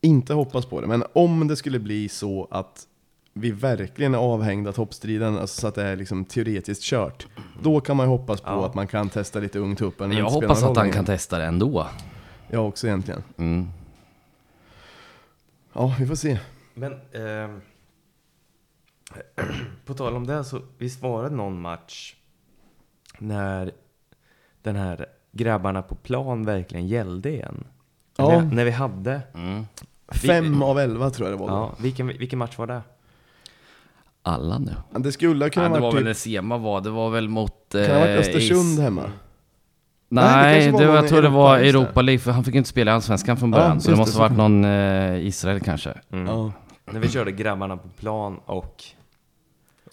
[0.00, 2.86] Inte hoppas på det, men om det skulle bli så att
[3.32, 7.26] vi verkligen är avhängda toppstriden, alltså så att det är liksom teoretiskt kört.
[7.62, 8.66] Då kan man ju hoppas på Ja.
[8.66, 10.08] att man kan testa lite ungtuppen.
[10.08, 11.86] Men jag hoppas att han kan testa det ändå.
[12.50, 13.22] Jag också egentligen.
[13.36, 13.68] Mm.
[15.72, 16.38] Ja, vi får se.
[16.74, 17.60] Men ehm,
[19.86, 22.14] på tal om det så visst var det någon match
[23.18, 23.70] när
[24.62, 27.64] den här grabbarna på plan verkligen gällde igen?
[28.16, 28.28] Ja.
[28.28, 29.20] När, när vi hade...
[29.34, 29.66] Mm.
[30.08, 31.48] Fem av elva tror jag det var.
[31.48, 31.54] då.
[31.54, 32.82] Ja, vilken, vilken match var det?
[34.26, 34.74] alla nu.
[34.90, 37.52] Det skulle kunna Nej, det var väl typ, när Sema var, det var väl mot...
[37.72, 39.02] kan det ha varit eh, Östersund Is- hemma?
[40.08, 42.02] Nej, var det var, någon jag tror det var Europa, det.
[42.02, 43.74] League, för han fick inte spela i Allsvenskan från början.
[43.74, 45.94] Ja, så det måste det, ha varit någon eh, Israel kanske.
[46.10, 46.26] Mm.
[46.26, 46.52] Ja.
[46.84, 48.84] När vi körde grabbarna på plan och...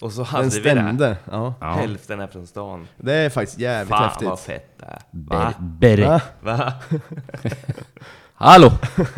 [0.04, 0.70] Och så Den hade vi det.
[0.70, 1.16] stämde.
[1.30, 1.54] Ja.
[1.60, 1.66] Ja.
[1.72, 2.86] Hälften är från stan.
[2.96, 4.28] Det är faktiskt jävligt Fan häftigt.
[4.28, 4.98] vad fett det är.
[5.10, 5.52] Ber, Va?
[5.60, 6.04] Berg.
[6.04, 6.20] Va?
[6.40, 6.72] Va?
[8.34, 8.70] Hallå!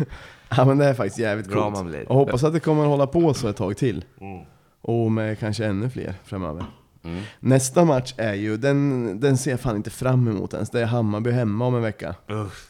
[0.49, 1.75] Ja men det är faktiskt jävligt Bra coolt.
[1.75, 2.09] man blir.
[2.09, 4.05] Och hoppas att det kommer att hålla på så ett tag till.
[4.21, 4.45] Mm.
[4.81, 6.65] Och med kanske ännu fler framöver.
[7.03, 7.23] Mm.
[7.39, 10.69] Nästa match är ju, den, den ser jag fan inte fram emot ens.
[10.69, 12.15] Det är Hammarby hemma om en vecka.
[12.27, 12.67] Uff.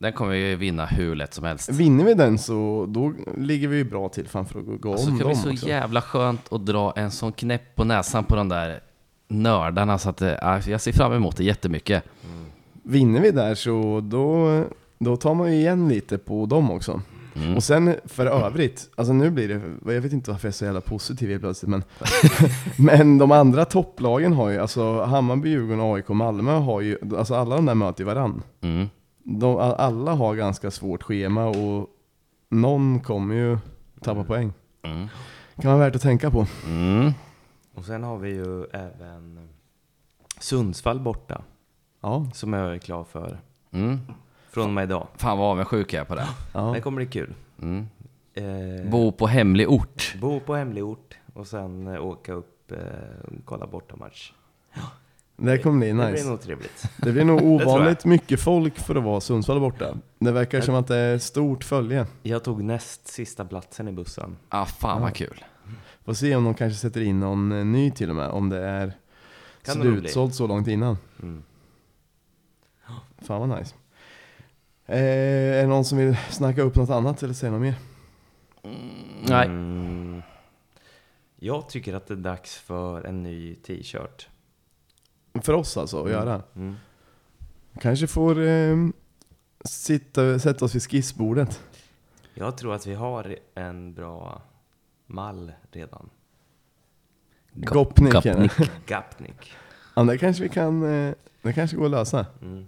[0.00, 1.68] Den kommer vi vinna hur lätt som helst.
[1.68, 4.96] Vinner vi den så då ligger vi ju bra till fan för att gå, gå
[4.96, 5.68] Så om dem bli så också.
[5.68, 8.80] jävla skönt att dra en sån knäpp på näsan på de där
[9.28, 12.04] nördarna så att det, ja, jag ser fram emot det jättemycket.
[12.82, 14.64] Vinner vi där så då,
[14.98, 17.02] då tar man ju igen lite på dem också.
[17.36, 17.56] Mm.
[17.56, 20.64] Och sen för övrigt, alltså nu blir det, jag vet inte varför jag är så
[20.64, 21.82] jävla positiv helt plötsligt men
[22.78, 27.56] Men de andra topplagen har ju, alltså Hammarby, Djurgården, AIK, Malmö har ju, alltså alla
[27.56, 28.42] de där möter ju varann.
[28.60, 28.88] Mm.
[29.22, 31.86] De, alla har ganska svårt schema och
[32.48, 33.58] någon kommer ju
[34.00, 34.52] tappa poäng.
[34.82, 35.08] Mm.
[35.60, 36.46] Kan vara värt att tänka på.
[36.66, 37.12] Mm.
[37.74, 39.48] Och sen har vi ju även
[40.40, 41.42] Sundsvall borta.
[42.00, 43.38] Ja, Som jag är klar för.
[43.70, 43.98] Mm.
[44.50, 45.06] Från och med idag.
[45.16, 46.28] Fan vad avundsjuk jag är på det.
[46.54, 46.72] ja.
[46.74, 47.34] Det kommer bli kul.
[47.62, 47.86] Mm.
[48.34, 50.14] Eh, Bo på hemlig ort.
[50.20, 52.78] bo på hemlig ort och sen eh, åka upp eh,
[53.24, 54.32] och kolla bortamatch.
[55.40, 56.28] Det kommer bli Det blir nice.
[56.28, 56.84] nog trevligt.
[56.96, 59.94] Det blir nog ovanligt mycket folk för att vara Sundsvall borta.
[60.18, 62.06] Det verkar som att det är stort följe.
[62.22, 64.36] Jag tog näst sista platsen i bussen.
[64.48, 65.44] Ah, fan vad kul.
[66.04, 68.58] Får se om de kanske sätter in någon eh, ny till och med, om det
[68.58, 68.92] är
[69.62, 70.98] Kan det slutsålt så långt innan.
[71.22, 71.42] Mm.
[73.18, 73.74] Fan vad nice.
[74.86, 74.98] Eh,
[75.58, 77.74] är det någon som vill snacka upp något annat eller säga något mer?
[79.28, 79.46] Nej.
[79.46, 80.22] Mm.
[81.36, 84.28] Jag tycker att det är dags för en ny t-shirt.
[85.34, 86.42] För oss alltså, att göra.
[86.56, 86.76] Mm.
[87.80, 88.76] Kanske får eh,
[89.64, 91.62] sitta, sätta oss vid skissbordet.
[92.34, 94.42] Jag tror att vi har en bra
[95.06, 96.10] mall redan.
[97.52, 98.12] Goppnik.
[98.12, 98.52] Goppnik.
[98.86, 99.52] Gapnik.
[99.96, 102.26] Ja, det kanske vi kan, eh, det kanske går att lösa.
[102.42, 102.66] Mm.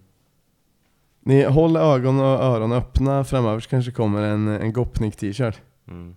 [1.20, 5.60] Ni håller ögon och öron öppna framöver så kanske kommer en, en Goppnik t-shirt.
[5.88, 6.16] Mm.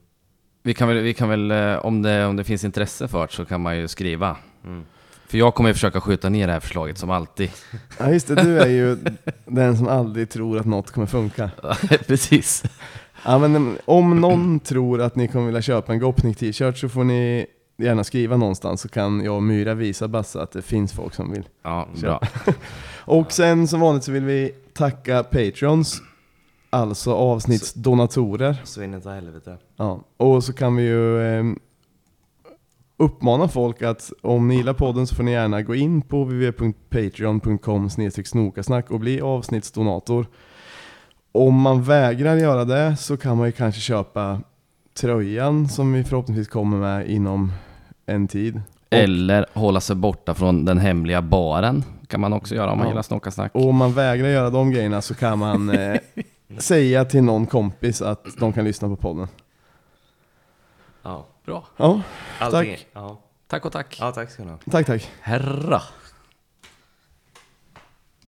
[0.63, 3.33] Vi kan väl, vi kan väl eh, om, det, om det finns intresse för det
[3.33, 4.37] så kan man ju skriva.
[4.63, 4.85] Mm.
[5.27, 7.49] För jag kommer ju försöka skjuta ner det här förslaget som alltid.
[7.99, 8.97] Ja just det, du är ju
[9.45, 11.49] den som aldrig tror att något kommer funka.
[12.07, 12.63] Precis.
[13.25, 16.89] Ja, men em, om någon tror att ni kommer vilja köpa en Goppnik t-shirt så
[16.89, 17.45] får ni
[17.77, 21.31] gärna skriva någonstans så kan jag och Myra visa Basse att det finns folk som
[21.31, 21.49] vill.
[21.63, 22.21] Ja, bra.
[22.97, 26.01] Och sen som vanligt så vill vi tacka Patreons,
[26.69, 28.61] alltså avsnittsdonatorer.
[28.63, 29.57] Så in i helvete.
[29.75, 30.03] Ja.
[30.17, 31.59] Och så kan vi ju em,
[32.97, 37.89] uppmana folk att om ni gillar podden så får ni gärna gå in på www.patreon.com
[38.25, 40.27] snokasnack och bli avsnittsdonator.
[41.31, 44.41] Om man vägrar göra det så kan man ju kanske köpa
[44.99, 47.51] tröjan som vi förhoppningsvis kommer med inom
[48.05, 48.55] en tid.
[48.55, 51.83] Och, Eller hålla sig borta från den hemliga baren.
[52.07, 52.91] kan man också göra om man Ja.
[52.91, 53.55] gillar Snåkasnack.
[53.55, 55.95] och om man vägrar göra de grejerna så kan man eh,
[56.57, 59.27] säga till någon kompis att de kan lyssna på podden.
[61.03, 61.25] Ja.
[61.45, 61.65] Bra.
[61.77, 62.01] Ja,
[62.39, 62.75] Allting.
[62.75, 62.87] Tack.
[62.93, 63.17] Ja.
[63.47, 63.97] Tack och tack.
[63.99, 64.57] ja, tack ska ni ha.
[64.71, 65.11] tack tack.
[65.21, 65.81] Herra.